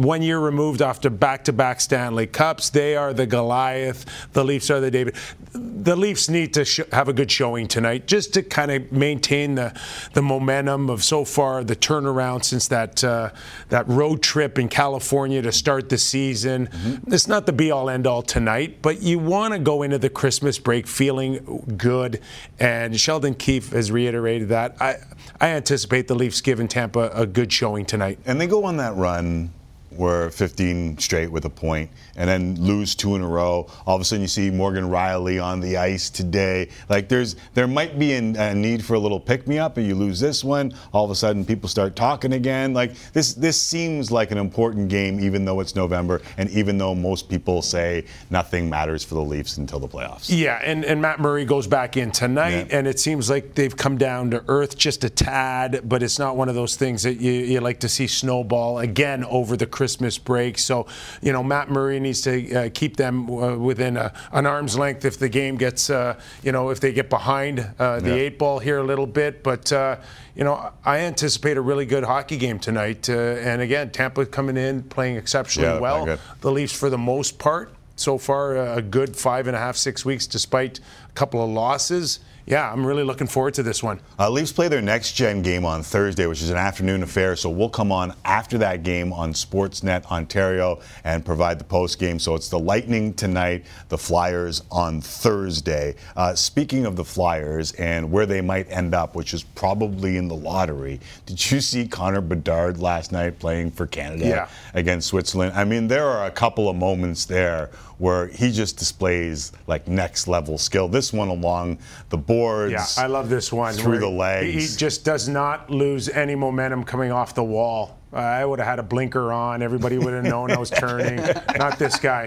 [0.00, 2.70] one year removed after back-to-back Stanley Cups.
[2.70, 4.06] They are the Goliath.
[4.32, 5.14] The Leafs are the David.
[5.52, 9.56] The Leafs need to sh- have a good showing tonight, just to kind of maintain
[9.56, 9.78] the
[10.14, 13.30] the momentum of so far the turnaround since that uh,
[13.68, 16.68] that road trip in California to start the season.
[16.68, 17.12] Mm-hmm.
[17.12, 20.86] It's not the be-all end-all tonight, but you want to go into the Christmas break
[20.86, 22.20] feeling good.
[22.58, 24.80] And Sheldon Keefe has reiterated that.
[24.80, 24.96] I
[25.40, 28.18] I anticipate the Leafs giving Tampa a good showing tonight.
[28.24, 29.52] And they go on that run
[29.90, 33.66] were 15 straight with a point, and then lose two in a row.
[33.86, 36.68] All of a sudden, you see Morgan Rielly on the ice today.
[36.90, 39.86] Like there's there might be an, a need for a little pick me up, and
[39.86, 40.74] you lose this one.
[40.92, 42.74] All of a sudden, people start talking again.
[42.74, 46.94] Like this this seems like an important game, even though it's November, and even though
[46.94, 50.26] most people say nothing matters for the Leafs until the playoffs.
[50.28, 53.96] Yeah, and, and Matt Murray goes back in tonight, and it seems like they've come
[53.96, 57.32] down to earth just a tad, but it's not one of those things that you,
[57.32, 60.58] you like to see snowball again over the Christmas break.
[60.58, 60.86] So,
[61.22, 65.04] you know, Matt Murray needs to uh, keep them uh, within a, an arm's length
[65.04, 68.14] if the game gets, uh, you know, if they get behind uh, the Yeah.
[68.26, 69.42] eight ball here a little bit.
[69.42, 69.96] But, uh,
[70.34, 73.08] you know, I anticipate a really good hockey game tonight.
[73.08, 73.14] Uh,
[73.48, 76.18] and again, Tampa coming in, playing exceptionally Yeah, well.
[76.40, 80.04] The Leafs, for the most part, so far a good five and a half, six
[80.04, 82.18] weeks, despite a couple of losses.
[82.50, 84.00] Yeah, I'm really looking forward to this one.
[84.18, 87.36] Uh, Leafs play their next gen game on Thursday, which is an afternoon affair.
[87.36, 92.18] So we'll come on after that game on Sportsnet Ontario and provide the post game.
[92.18, 95.94] So it's the Lightning tonight, the Flyers on Thursday.
[96.16, 100.26] Uh, speaking of the Flyers and where they might end up, which is probably in
[100.26, 104.48] the lottery, did you see Connor Bedard last night playing for Canada Yeah.
[104.74, 105.52] against Switzerland?
[105.54, 107.70] I mean, there are a couple of moments there
[108.00, 110.88] where he just displays like next level skill.
[110.88, 111.78] This one along
[112.08, 112.72] the boards.
[112.72, 113.74] Yeah, I love this one.
[113.74, 114.72] Through the he- legs.
[114.72, 117.98] He just does not lose any momentum coming off the wall.
[118.12, 119.62] Uh, I would have had a blinker on.
[119.62, 121.16] Everybody would have known I was turning.
[121.56, 122.26] Not this guy.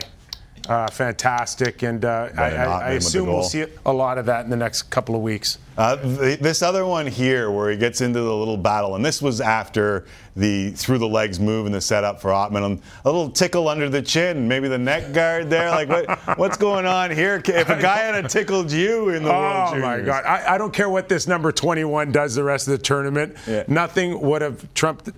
[0.68, 1.84] Uh, fantastic.
[1.84, 4.46] And uh, I, I, I him with the assume we'll see a lot of that
[4.46, 5.58] in the next couple of weeks.
[5.76, 9.22] Uh, th- this other one here, where he gets into the little battle, and this
[9.22, 10.06] was after
[10.36, 12.80] the through the legs move and the setup for Othmann.
[13.04, 15.72] A little tickle under the chin, maybe the neck guard there.
[15.72, 17.42] Like, what, what's going on here?
[17.44, 20.24] If a guy had tickled you in the World Oh my God!
[20.26, 23.36] I, I don't care what this number 21 does the rest of the tournament.
[23.68, 25.10] Nothing would have trumped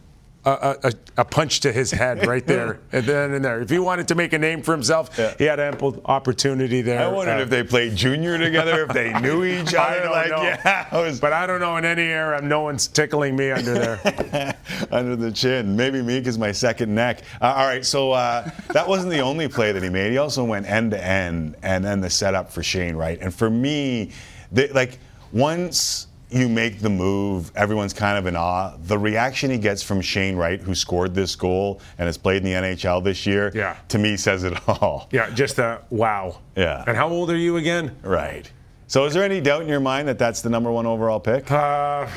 [0.45, 3.61] a, a, a punch to his head right there and then and there.
[3.61, 6.99] If he wanted to make a name for himself, he had ample opportunity there.
[7.01, 10.01] I wondered Uh, if they played junior together, if they knew each I other.
[10.03, 10.43] don't like, know.
[10.43, 13.73] yeah, I was but I don't know in any era, no one's tickling me under
[13.73, 14.55] there.
[14.91, 15.75] under the chin.
[15.75, 17.21] Maybe me because my second neck.
[17.41, 20.11] Uh, all right, so uh, that wasn't the only play that he made.
[20.11, 23.17] He also went end to end, and then the setup for Shane Wright.
[23.21, 24.11] And for me,
[24.51, 24.99] they, like
[25.31, 28.75] once you make the move, everyone's kind of in awe.
[28.83, 32.43] The reaction he gets from Shane Wright, who scored this goal and has played in
[32.43, 33.77] the NHL this year, Yeah.
[33.89, 35.07] to me says it all.
[35.11, 36.39] yeah, just a wow.
[36.55, 36.83] Yeah.
[36.87, 37.95] And how old are you again?
[38.01, 38.51] Right.
[38.87, 41.49] So is there any doubt in your mind that that's the number one overall pick?
[41.51, 42.07] Uh,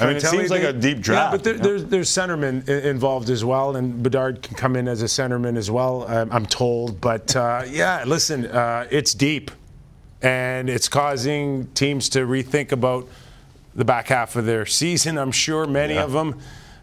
[0.00, 1.26] I mean, it seems like a deep draft.
[1.32, 1.62] Yeah, but there, know?
[1.62, 5.56] there's there's centerman i- involved as well, and Bedard can come in as a centerman
[5.58, 6.06] as well.
[6.08, 9.50] I'm, I'm told, but uh, yeah, listen, uh, it's deep,
[10.22, 13.08] and it's causing teams to rethink about
[13.74, 15.18] the back half of their season.
[15.18, 16.04] I'm sure many Yeah.
[16.04, 16.38] of them.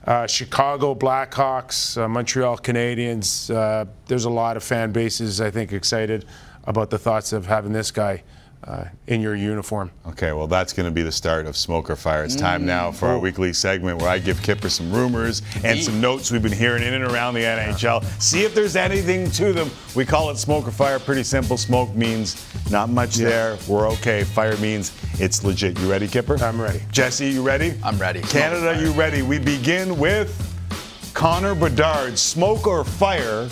[0.06, 3.54] Uh, Chicago Blackhawks, uh, Montreal Canadiens.
[3.54, 6.24] Uh, there's a lot of fan bases, I think, excited
[6.64, 8.24] about the thoughts of having this guy
[8.64, 9.92] uh, in your uniform.
[10.08, 12.24] Okay, well, that's going to be the start of Smoke or Fire.
[12.24, 16.02] It's time now for our weekly segment where I give Kipper some rumors and some
[16.02, 18.04] notes we've been hearing in and around the NHL.
[18.22, 19.70] See if there's anything to them.
[19.96, 21.00] We call it Smoke or Fire.
[21.00, 21.58] Pretty simple.
[21.58, 23.58] Smoke means not much there.
[23.68, 24.24] We're okay.
[24.24, 25.80] Fire means it's legit.
[25.80, 26.38] You ready, Kipper?
[26.44, 26.82] I'm ready.
[26.92, 27.74] Jesse, you ready?
[27.84, 28.22] I'm ready.
[28.22, 29.22] Canada, you ready?
[29.22, 30.44] We begin with
[31.14, 32.18] Connor Bedard.
[32.18, 33.48] Smoke or Fire?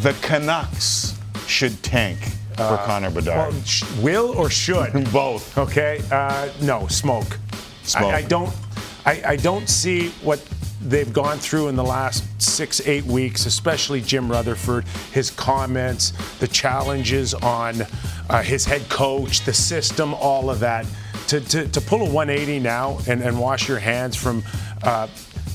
[0.00, 2.18] The Canucks should tank
[2.56, 3.38] for Connor Bedard.
[3.38, 4.92] Uh, Well, sh- will or should?
[5.12, 5.56] Both.
[5.58, 6.00] Okay.
[6.10, 7.38] Uh, no, smoke.
[7.82, 8.12] Smoke.
[8.14, 8.52] I, I don't.
[9.04, 10.44] I, I don't see what
[10.82, 16.48] they've gone through in the last six, eight weeks, especially Jim Rutherford, his comments, the
[16.48, 17.82] challenges on
[18.30, 20.86] uh, his head coach, the system, all of that.
[21.28, 24.44] To, to, to pull a 180 now and, and wash your hands from
[24.84, 25.08] uh,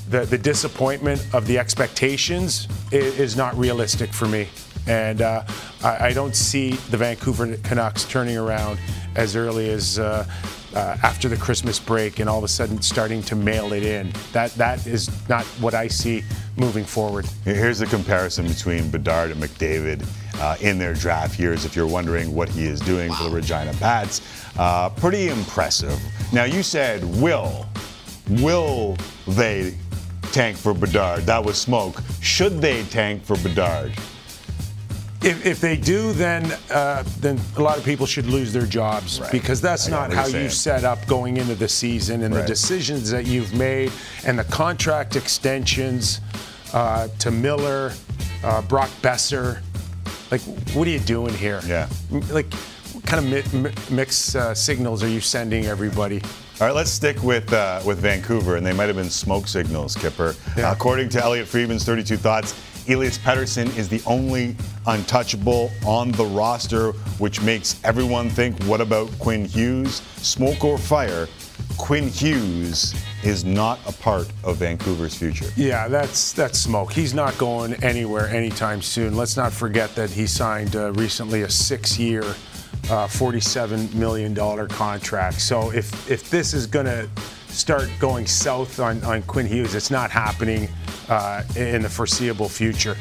[0.09, 4.49] the, the disappointment of the expectations is, is not realistic for me.
[4.87, 5.43] And uh,
[5.83, 8.79] I, I don't see the Vancouver Canucks turning around
[9.15, 10.25] as early as uh,
[10.73, 14.11] uh, after the Christmas break and all of a sudden starting to mail it in.
[14.31, 16.23] That That is not what I see
[16.57, 17.25] moving forward.
[17.43, 20.05] Here's the comparison between Bedard and McDavid
[20.39, 23.73] uh, in their draft years, if you're wondering what he is doing for the Regina
[23.73, 24.21] Pats.
[24.57, 25.99] Uh, pretty impressive.
[26.33, 27.65] Now, you said will.
[28.29, 29.75] Will they
[30.31, 31.23] tank for Bedard?
[31.23, 32.01] That was smoke.
[32.21, 33.93] Should they tank for Bedard?
[35.23, 39.19] If, if they do, then uh, then a lot of people should lose their jobs
[39.31, 43.11] because that's I not how you set up going into the season and the decisions
[43.11, 43.91] that you've made
[44.25, 46.21] and the contract extensions
[46.73, 47.91] uh, to Miller,
[48.43, 49.61] uh, Brock Boeser.
[50.31, 50.41] Like,
[50.73, 51.59] what are you doing here?
[51.67, 51.87] Yeah.
[52.31, 52.51] Like,
[52.93, 56.21] what kind of mi- mi- mixed uh, signals are you sending everybody?
[56.59, 59.95] All right, let's stick with uh, with Vancouver, and they might have been smoke signals,
[59.95, 60.35] Kipper.
[60.57, 60.71] Yeah.
[60.71, 62.53] according to Elliotte Friedman's 32 Thoughts,
[62.87, 64.55] Elias Pettersson is the only
[64.87, 70.01] untouchable on the roster, which makes everyone think, what about Quinn Hughes?
[70.17, 71.27] Smoke or fire?
[71.77, 75.49] Quinn Hughes is not a part of Vancouver's future.
[75.55, 76.91] Yeah, that's that's smoke.
[76.91, 79.15] He's not going anywhere anytime soon.
[79.15, 84.35] Let's not forget that he signed uh, recently a six-year, uh, $47 million
[84.67, 85.41] contract.
[85.41, 87.07] So if if this is going to
[87.51, 90.69] start going south on, on Quinn Hughes, it's not happening
[91.09, 92.95] uh, in the foreseeable future.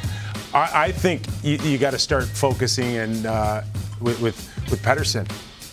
[0.53, 3.63] I, I think you, you got to start focusing and uh,
[4.01, 4.37] with, with
[4.71, 5.29] with Pettersson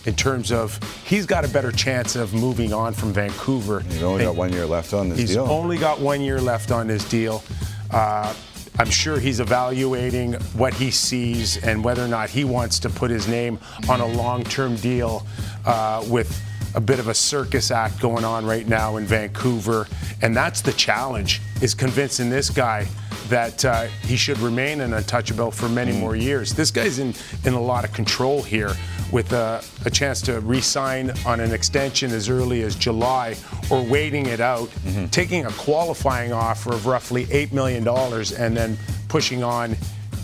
[0.06, 3.80] in terms of he's got a better chance of moving on from Vancouver.
[3.80, 5.46] He's only got one year left on this He's deal.
[5.50, 7.42] only got one year left on his deal.
[7.90, 8.34] Uh,
[8.78, 13.10] I'm sure he's evaluating what he sees and whether or not he wants to put
[13.10, 13.58] his name
[13.88, 15.26] on a long-term deal
[15.66, 16.40] uh, with
[16.78, 19.88] a bit of a circus act going on right now in Vancouver,
[20.22, 22.86] and that's the challenge: is convincing this guy
[23.28, 25.98] that uh, he should remain an untouchable for many mm.
[25.98, 26.54] more years.
[26.54, 27.14] This guy's in
[27.44, 28.76] in a lot of control here
[29.10, 33.34] with a, a chance to re-sign on an extension as early as July
[33.70, 35.06] or waiting it out, mm-hmm.
[35.06, 39.76] taking a qualifying offer of roughly $8 million and then pushing on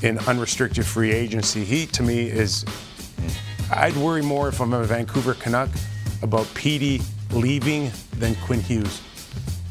[0.02, 1.64] in unrestricted free agency.
[1.64, 2.64] He, to me, is.
[2.64, 3.76] Mm.
[3.76, 5.70] I'd worry more if I'm a Vancouver Canuck
[6.24, 7.00] about Petey
[7.30, 9.02] leaving than Quinn Hughes.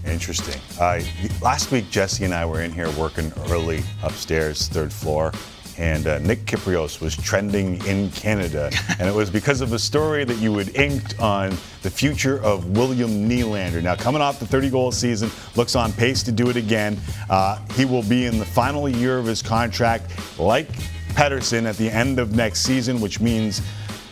[0.06, 0.62] Interesting.
[0.80, 1.02] Uh,
[1.42, 5.32] last week, Jesse and I were in here working early upstairs, third floor,
[5.78, 8.70] and uh, Nick Kypreos was trending in Canada.
[9.00, 11.50] and it was because of a story that you had inked on
[11.82, 13.82] the future of William Nylander.
[13.82, 17.00] Now, coming off the 30 goal season, looks on pace to do it again.
[17.30, 20.70] Uh, he will be in the final year of his contract, like
[21.14, 23.62] Pettersson, at the end of next season, which means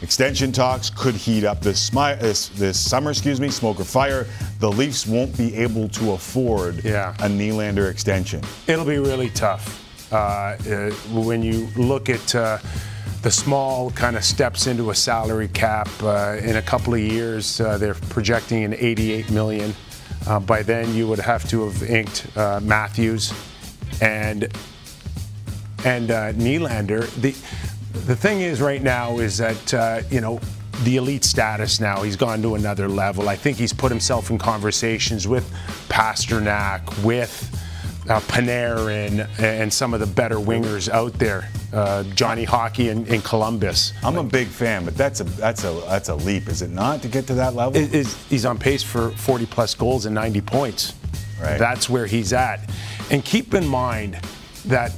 [0.02, 4.26] Extension talks could heat up this, smi- this, this summer, excuse me, smoke or fire.
[4.60, 7.14] The Leafs won't be able to afford Yeah.
[7.20, 8.42] a Nylander extension.
[8.68, 9.78] It'll be really tough
[10.12, 12.58] uh, uh, when you look at uh,
[13.22, 15.88] the small kind of steps into a salary cap.
[16.02, 19.74] Uh, in a couple of years, uh, they're projecting an 88 million.
[20.26, 23.34] Uh, by then, you would have to have inked uh, Matthews
[24.02, 24.48] and
[25.86, 27.08] and uh, Nylander.
[27.22, 27.36] The
[27.92, 30.40] the thing is, right now, is that uh, you know
[30.84, 31.80] the elite status.
[31.80, 33.30] Now he's gone to another level.
[33.30, 35.50] I think he's put himself in conversations with
[35.90, 37.50] Pastrnak, with
[38.10, 41.50] uh, Panarin, and some of the better wingers out there.
[41.74, 43.94] Uh, Johnny Hockey in, in Columbus.
[44.04, 47.02] I'm a big fan, but that's a that's a that's a leap, is it not,
[47.04, 47.80] to get to that level?
[47.80, 50.94] He's on pace for 40 plus goals and 90 points.
[51.42, 51.58] Right.
[51.58, 52.70] That's where he's at.
[53.10, 54.20] And keep in mind
[54.66, 54.92] that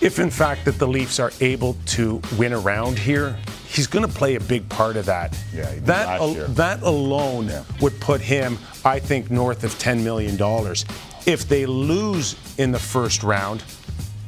[0.00, 3.36] if in fact that the Leafs are able to win around here,
[3.68, 5.36] he's going to play a big part of that.
[5.54, 10.84] Yeah, that al- that alone would put him, I think, north of 10 million dollars.
[11.26, 13.62] If they lose in the first round,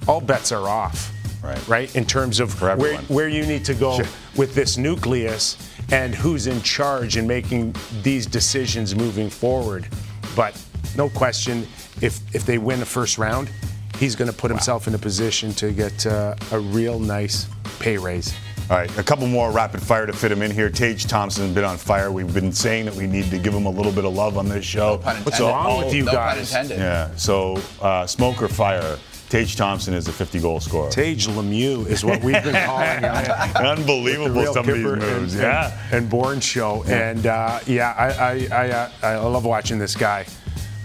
[0.07, 1.11] all bets are off.
[1.43, 1.69] Right.
[1.69, 1.97] Right.
[1.97, 4.07] In terms of where, where you need to go Sure.
[4.37, 5.57] with this nucleus
[5.91, 9.89] and who's in charge in making these decisions moving forward.
[10.37, 10.55] But
[10.97, 11.67] no question,
[12.01, 13.51] if if they win the first round,
[14.03, 17.47] he's going to put himself in a position to get uh, a real nice
[17.79, 18.35] pay raise.
[18.69, 20.71] All right, a couple more rapid fire to fit him in here.
[20.71, 22.11] Tage Thompson's been on fire.
[22.11, 24.49] We've been saying that we need to give him a little bit of love on
[24.49, 24.99] this show.
[24.99, 25.53] pun What's intended.
[25.53, 26.49] wrong with you No guys?
[26.51, 26.79] intended.
[26.79, 28.99] Yeah, so uh, smoke or fire.
[29.29, 30.91] Tage Thompson is a 50 goal scorer.
[30.91, 33.57] Tage Lemieux is what we've been calling him.
[33.57, 35.35] Unbelievable, Real some of these moves.
[35.35, 35.79] and, yeah.
[35.87, 36.83] and, and Bourne show.
[36.87, 40.27] And uh, yeah, I I, I, uh, I love watching this guy.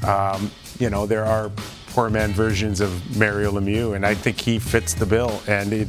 [0.06, 1.52] Um, you know, there are
[1.98, 5.42] poor man versions of Mario Lemieux, and I think he fits the bill.
[5.48, 5.88] And it,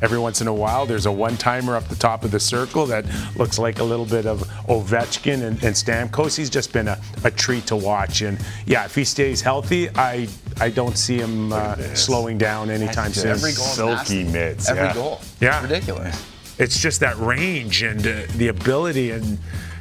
[0.00, 2.86] every once in a while, there's a one timer up the top of the circle
[2.86, 6.36] that looks like a little bit of Ovechkin and, and Stamkos.
[6.36, 8.22] He's just been a, a treat to watch.
[8.22, 10.28] And yeah, if he stays healthy, I
[10.60, 13.32] I don't see him uh, slowing down anytime soon.
[13.32, 14.24] Every goal Silky nasty.
[14.32, 14.94] mitts, Every yeah.
[14.94, 15.20] goal.
[15.40, 15.62] Yeah.
[15.62, 16.26] Ridiculous.
[16.60, 19.36] It's just that range and uh, the ability and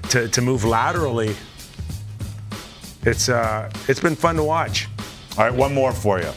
[0.09, 1.35] to, to move laterally.
[3.03, 4.87] It's uh, it's been fun to watch.
[5.39, 6.29] All right, one more for you.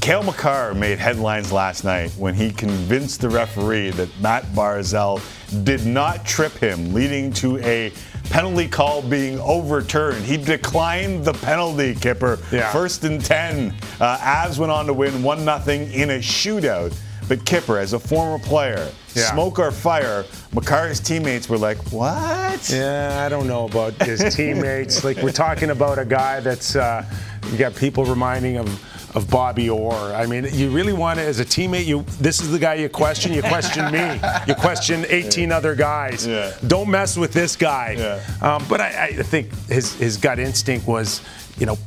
[0.00, 5.20] Cale Makar made headlines last night when he convinced the referee that Matt Barzal
[5.64, 7.92] did not trip him, leading to a
[8.30, 10.24] penalty call being overturned.
[10.24, 12.38] He declined the penalty, Kipper.
[12.52, 12.70] Yeah.
[12.70, 13.74] First and 10.
[14.00, 15.56] Uh, Avs went on to win 1 0
[15.92, 16.96] in a shootout.
[17.28, 19.30] But Kipper, as a former player, Yeah.
[19.32, 22.68] smoke or fire, Makar's teammates were like, what?
[22.70, 25.04] Yeah, I don't know about his teammates.
[25.04, 27.04] like we're talking about a guy that's uh,
[27.50, 28.68] you got people reminding of
[29.16, 29.94] of Bobby Orr.
[30.12, 32.88] I mean, you really want to, as a teammate, you this is the guy you
[32.88, 33.32] question.
[33.32, 34.20] You question me.
[34.48, 36.26] You question 18 other guys.
[36.26, 36.52] Yeah.
[36.66, 37.94] Don't mess with this guy.
[37.96, 38.20] Yeah.
[38.42, 41.20] Um, but I, I think his his gut instinct was,
[41.58, 41.78] you know,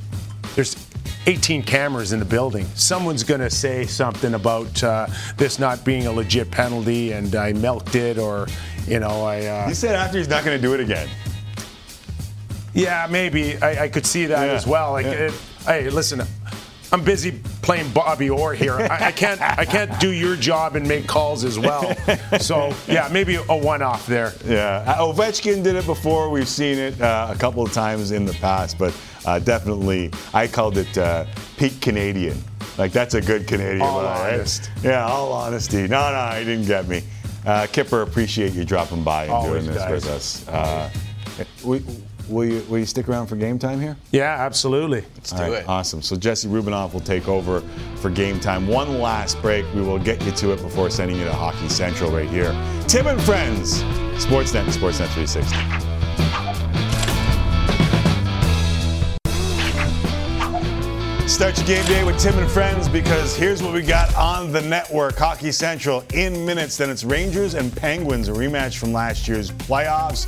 [0.55, 0.75] there's
[1.27, 2.65] 18 cameras in the building.
[2.75, 7.51] Someone's going to say something about uh, this not being a legit penalty and I
[7.53, 8.47] milked it or,
[8.87, 9.45] you know, I.
[9.45, 11.09] Uh, He said after he's not going to do it again.
[12.73, 13.57] yeah, maybe.
[13.61, 14.53] I, I could see that Yeah.
[14.53, 14.93] as well.
[14.93, 15.11] Like, Yeah.
[15.27, 15.33] it,
[15.65, 16.21] hey, listen,
[16.93, 18.75] I'm busy playing Bobby Orr here.
[18.79, 21.93] I, I can't I can't do your job and make calls as well.
[22.39, 24.31] So, yeah, maybe a one-off there.
[24.45, 26.29] Yeah, Uh, Ovechkin did it before.
[26.29, 28.93] We've seen it uh, a couple of times in the past, but
[29.27, 31.25] uh, definitely, I called it uh,
[31.57, 32.37] peak Canadian.
[32.77, 33.81] Like that's a good Canadian.
[33.81, 34.33] All line, right?
[34.35, 34.71] honest.
[34.83, 35.87] Yeah, all honesty.
[35.87, 37.03] No, no, he didn't get me.
[37.45, 39.91] Uh, Kipper, appreciate you dropping by and Always doing this does.
[40.05, 40.47] with us.
[40.47, 40.89] Uh,
[41.63, 41.81] will,
[42.29, 43.97] will you will you stick around for game time here?
[44.11, 45.03] Yeah, absolutely.
[45.15, 45.67] Let's All do right, it.
[45.67, 46.01] Awesome.
[46.01, 47.61] So Jesse Rubinoff will take over
[47.97, 48.67] for game time.
[48.67, 49.65] One last break.
[49.73, 52.51] We will get you to it before sending you to Hockey Central right here.
[52.87, 53.83] Tim and Friends,
[54.23, 55.86] Sportsnet and Sportsnet 360.
[61.37, 64.59] Start your game day with Tim and Friends because here's what we got on the
[64.59, 66.77] network Hockey Central in minutes.
[66.77, 70.25] Then it's Rangers and Penguins, a rematch from last year's playoffs.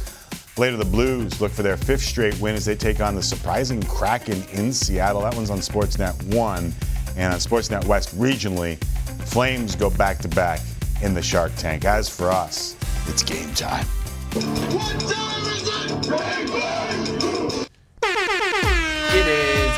[0.59, 3.81] Later, the Blues look for their fifth straight win as they take on the surprising
[3.81, 5.21] Kraken in Seattle.
[5.21, 6.73] That one's on Sportsnet 1.
[7.17, 8.77] And on Sportsnet West regionally,
[9.23, 10.59] Flames go back to back
[11.01, 11.85] in the Shark Tank.
[11.85, 12.75] As for us,
[13.07, 13.87] it's game time.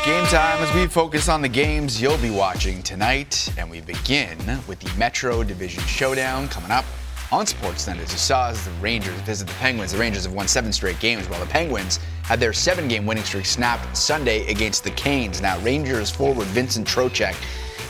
[0.04, 3.48] Game time as we focus on the games you'll be watching tonight.
[3.56, 4.36] And we begin
[4.66, 6.84] with the Metro Division Showdown coming up
[7.30, 8.00] on Sportsnet.
[8.00, 10.98] As you saw, as the Rangers visit the Penguins, the Rangers have won seven straight
[10.98, 15.40] games, while the Penguins had their seven game winning streak snapped Sunday against the Canes.
[15.40, 17.36] Now, Rangers forward Vincent Trocheck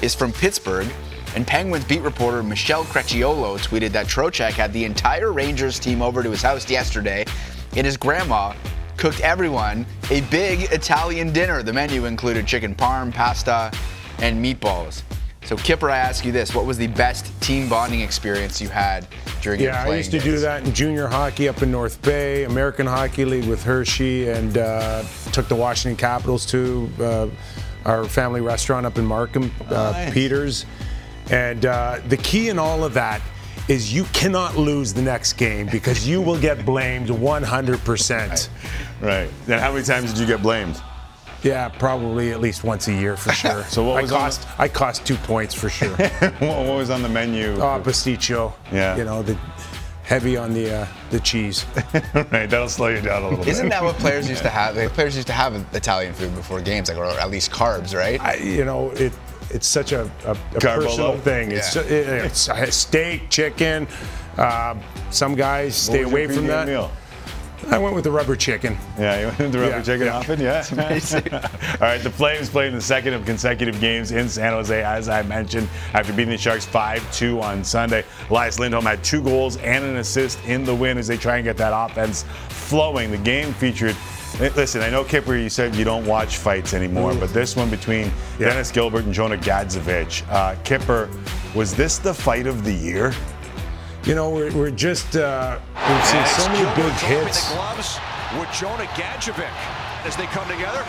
[0.03, 0.93] is from Pittsburgh.
[1.35, 6.23] And Penguins beat reporter Michelle Crechiolo tweeted that Trocheck had the entire Rangers team over
[6.23, 7.25] to his house yesterday,
[7.75, 8.53] and his grandma
[8.97, 11.63] cooked everyone a big Italian dinner.
[11.63, 13.73] The menu included chicken parm, pasta,
[14.19, 15.03] and meatballs.
[15.45, 19.07] So, Kipper, I ask you this: What was the best team bonding experience you had
[19.41, 22.45] during your Yeah, I used to do that in junior hockey up in North Bay,
[22.45, 27.29] American Hockey League with Hershey, and uh, took the Washington Capitals to uh,
[27.85, 30.15] our family restaurant up in Markham, uh, Nice.
[30.15, 30.67] Peters.
[31.31, 33.21] And uh, the key in all of that
[33.69, 38.49] is you cannot lose the next game because you will get blamed 100%.
[39.01, 39.31] Right.
[39.47, 40.81] Then how many times did you get blamed?
[41.43, 43.65] Yeah, probably at least once a year for sure.
[43.65, 45.97] So what I was on cost I cost two points for sure.
[45.97, 47.55] what what was on the menu?
[47.55, 48.53] Oh, pasticcio.
[48.71, 48.97] Yeah.
[48.97, 49.37] You know the
[50.05, 51.65] heavy on the uh, the cheese.
[52.15, 53.49] right, that'll slow you down a little bit.
[53.49, 54.77] Isn't that what players used to have?
[54.77, 58.21] Like, players used to have Italian food before games, like or at least carbs, right?
[58.21, 59.13] I, you know, it
[59.53, 61.53] it's such a, a, a personal thing.
[61.53, 61.83] It's, Yeah.
[61.83, 63.87] it's a steak, chicken.
[64.37, 64.77] Uh,
[65.11, 66.67] some guys stay away from that.
[66.67, 66.91] Meal?
[67.71, 68.77] I went with the rubber chicken.
[68.99, 70.17] Yeah, you went with the rubber Yeah, chicken yeah.
[70.17, 71.71] often, yeah.
[71.75, 75.09] All right, the Flames played in the second of consecutive games in San Jose, as
[75.09, 78.05] I mentioned, after beating the Sharks 5-2 on Sunday.
[78.31, 81.45] Elias Lindholm had two goals and an assist in the win as they try and
[81.45, 83.13] get that offense flowing.
[83.13, 83.97] The game featured.
[84.41, 88.11] Listen, I know Kipper, you said you don't watch fights anymore, but this one between
[88.39, 88.49] Yeah.
[88.49, 91.09] Dennis Gilbert and Jonah Gadjovich, uh, Kipper,
[91.55, 93.13] was this the fight of the year?
[94.05, 97.49] You know, we're, we're just uh, we've seen so many big hits.
[97.51, 97.99] The gloves
[98.39, 100.83] with Jonah Gadjovich as they come together.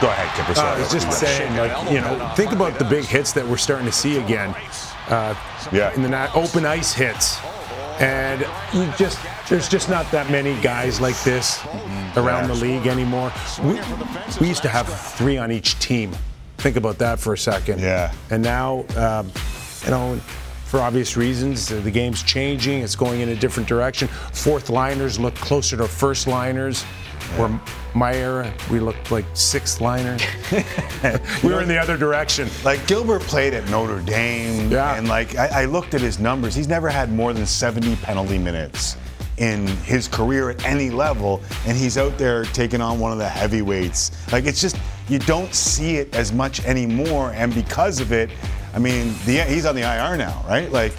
[0.00, 0.52] Go ahead, Kipper.
[0.52, 0.76] Uh, Sorry.
[0.76, 3.86] I was just saying, like, you know, think about the big hits that we're starting
[3.86, 4.54] to see again.
[5.08, 5.34] Uh,
[5.72, 5.92] Yeah.
[5.94, 7.38] In the open ice hits.
[8.00, 8.40] And
[8.72, 9.18] you just,
[9.48, 11.64] there's just not that many guys like this
[12.16, 13.32] around the league anymore.
[13.62, 13.80] We,
[14.40, 16.12] we used to have three on each team.
[16.58, 17.80] Think about that for a second.
[17.80, 18.12] Yeah.
[18.30, 19.32] And now, um,
[19.84, 20.20] you know,
[20.66, 22.80] for obvious reasons, the game's changing.
[22.80, 24.06] It's going in a different direction.
[24.08, 26.84] Fourth liners look closer to first liners.
[27.36, 27.60] Where
[27.94, 30.22] my era, we looked like sixth liners.
[31.42, 32.48] we were in the other direction.
[32.64, 34.96] Like Gilbert played at Notre Dame, Yeah.
[34.96, 36.54] and like I, I looked at his numbers.
[36.54, 38.96] He's never had more than 70 penalty minutes
[39.36, 43.28] in his career at any level, and he's out there taking on one of the
[43.28, 44.10] heavyweights.
[44.32, 44.76] Like it's just
[45.08, 48.30] you don't see it as much anymore, and because of it,
[48.74, 50.70] I mean, the, he's on the IR now, right?
[50.72, 50.92] Like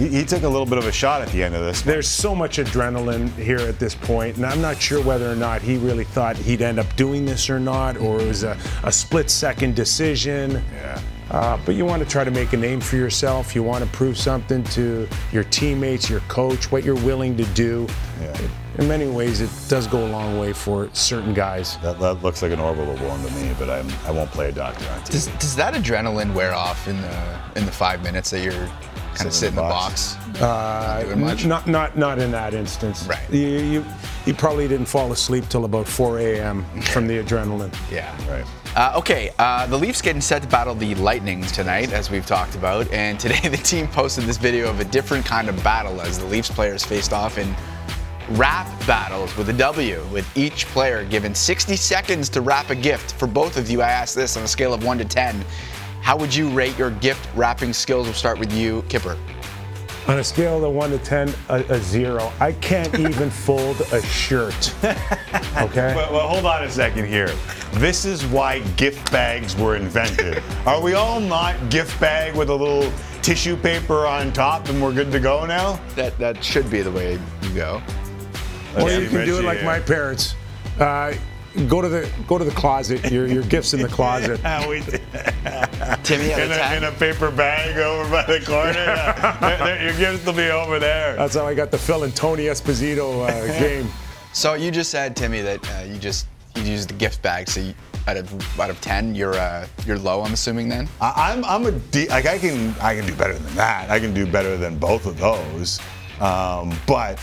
[0.00, 1.82] he, he took a little bit of a shot at the end of this.
[1.82, 5.60] There's so much adrenaline here at this point, and I'm not sure whether or not
[5.60, 8.90] he really thought he'd end up doing this or not, or it was a, a
[8.90, 10.62] split second decision.
[10.72, 11.00] Yeah.
[11.30, 13.54] Uh, but you want to try to make a name for yourself.
[13.54, 17.86] You want to prove something to your teammates, your coach, what you're willing to do.
[18.20, 18.36] Yeah.
[18.78, 21.76] In many ways, it does go a long way for certain guys.
[21.78, 24.52] That, that looks like an orbital one to me, but I'm, I won't play a
[24.52, 25.10] doctor on TV.
[25.10, 28.70] Does, does that adrenaline wear off in the in the five minutes that you're
[29.14, 30.16] kind of sit in the box.
[30.40, 31.44] Uh, doing much?
[31.44, 33.06] not not not in that instance.
[33.06, 33.30] Right.
[33.30, 33.84] You, you
[34.26, 36.64] you probably didn't fall asleep till about 4 a.m.
[36.82, 37.74] from the adrenaline.
[37.90, 38.14] Yeah.
[38.30, 38.44] Right.
[38.76, 42.54] Uh, okay, uh, the Leafs getting set to battle the Lightning tonight, as we've talked
[42.54, 42.88] about.
[42.92, 46.26] And today the team posted this video of a different kind of battle as the
[46.26, 47.56] Leafs players faced off in
[48.30, 53.14] rap battles with a W, with each player given 60 seconds to wrap a gift.
[53.14, 55.44] For both of you, I asked this on a scale of 1 to 10.
[56.00, 58.06] How would you rate your gift wrapping skills?
[58.06, 59.18] We'll start with you, Kipper.
[60.08, 62.32] On a scale of 1 to 10, a, a zero.
[62.40, 64.74] I can't even fold a shirt.
[65.56, 65.92] Okay?
[65.94, 67.34] But, well, hold on a second here.
[67.74, 70.42] This is why gift bags were invented.
[70.66, 72.90] Are we all not gift bag with a little
[73.22, 75.78] tissue paper on top and we're good to go now?
[75.96, 77.82] That that should be the way you go.
[78.76, 80.34] Or Let's you can do it like my parents.
[80.78, 81.14] Uh,
[81.68, 83.10] go to the go to the closet.
[83.10, 84.40] Your your gifts in the closet.
[84.44, 85.00] Yeah, we did.
[86.04, 88.72] Timmy in, a, in a paper bag over by the corner.
[88.72, 89.36] Yeah.
[89.40, 91.16] There- there- Your gifts will be over there.
[91.16, 93.88] That's how I got the Phil and Tony Esposito uh, game.
[94.32, 97.48] So you just said, Timmy, that uh, you just you used the gift bag.
[97.48, 97.74] So you,
[98.06, 100.22] out of out of 10, you're uh, you're low.
[100.22, 100.88] I'm assuming then.
[101.00, 103.90] I, I'm I'm a de- like I can I can do better than that.
[103.90, 105.80] I can do better than both of those.
[106.20, 107.18] Um, but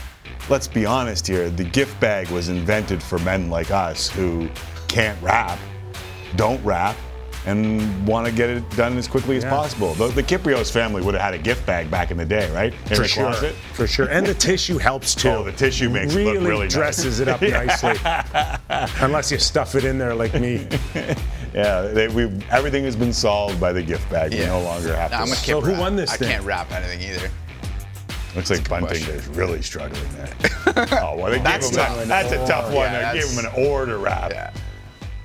[0.49, 1.49] let's be honest here.
[1.49, 4.49] The gift bag was invented for men like us who
[4.87, 5.59] can't wrap,
[6.35, 6.95] don't wrap,
[7.45, 9.93] and want to get it done as quickly as possible.
[9.93, 12.73] The, the Kypreos family would have had a gift bag back in the day, right?
[12.91, 13.55] In For sure, closet.
[13.73, 15.29] for sure, and the tissue helps oh, too.
[15.29, 16.73] Oh, the tissue makes it really look really nice.
[16.73, 17.95] dresses it up nicely.
[19.01, 20.67] Unless you stuff it in there like me.
[21.53, 24.31] Yeah, they, we everything has been solved by the gift bag.
[24.31, 26.27] We no longer have I'm a So kid who won this I thing?
[26.27, 27.31] can't wrap anything either.
[28.35, 29.15] Looks like Bunting question.
[29.15, 30.29] is really struggling there.
[31.01, 31.97] oh, well, they That's gave him tough.
[31.97, 32.91] that, that's a tough one.
[32.91, 34.31] Yeah, they gave him an oar to wrap.
[34.31, 34.51] Yeah,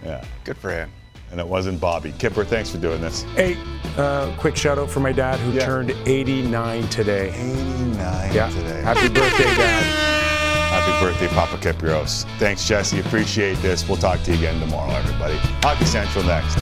[0.04, 0.24] Yeah.
[0.44, 0.90] good for him.
[1.30, 2.12] And it wasn't Bobby.
[2.18, 3.22] Kipper, thanks for doing this.
[3.34, 3.56] Hey,
[3.96, 5.64] uh, quick shout out for my dad who Yeah.
[5.66, 7.30] turned 89 today.
[7.30, 8.48] 89 Yeah.
[8.50, 8.82] today.
[8.82, 9.82] Happy birthday, Dad.
[10.72, 12.24] Happy birthday, Papa Kypreos.
[12.38, 13.00] Thanks, Jesse.
[13.00, 13.86] Appreciate this.
[13.88, 15.36] We'll talk to you again tomorrow, everybody.
[15.62, 16.61] Hockey Central next.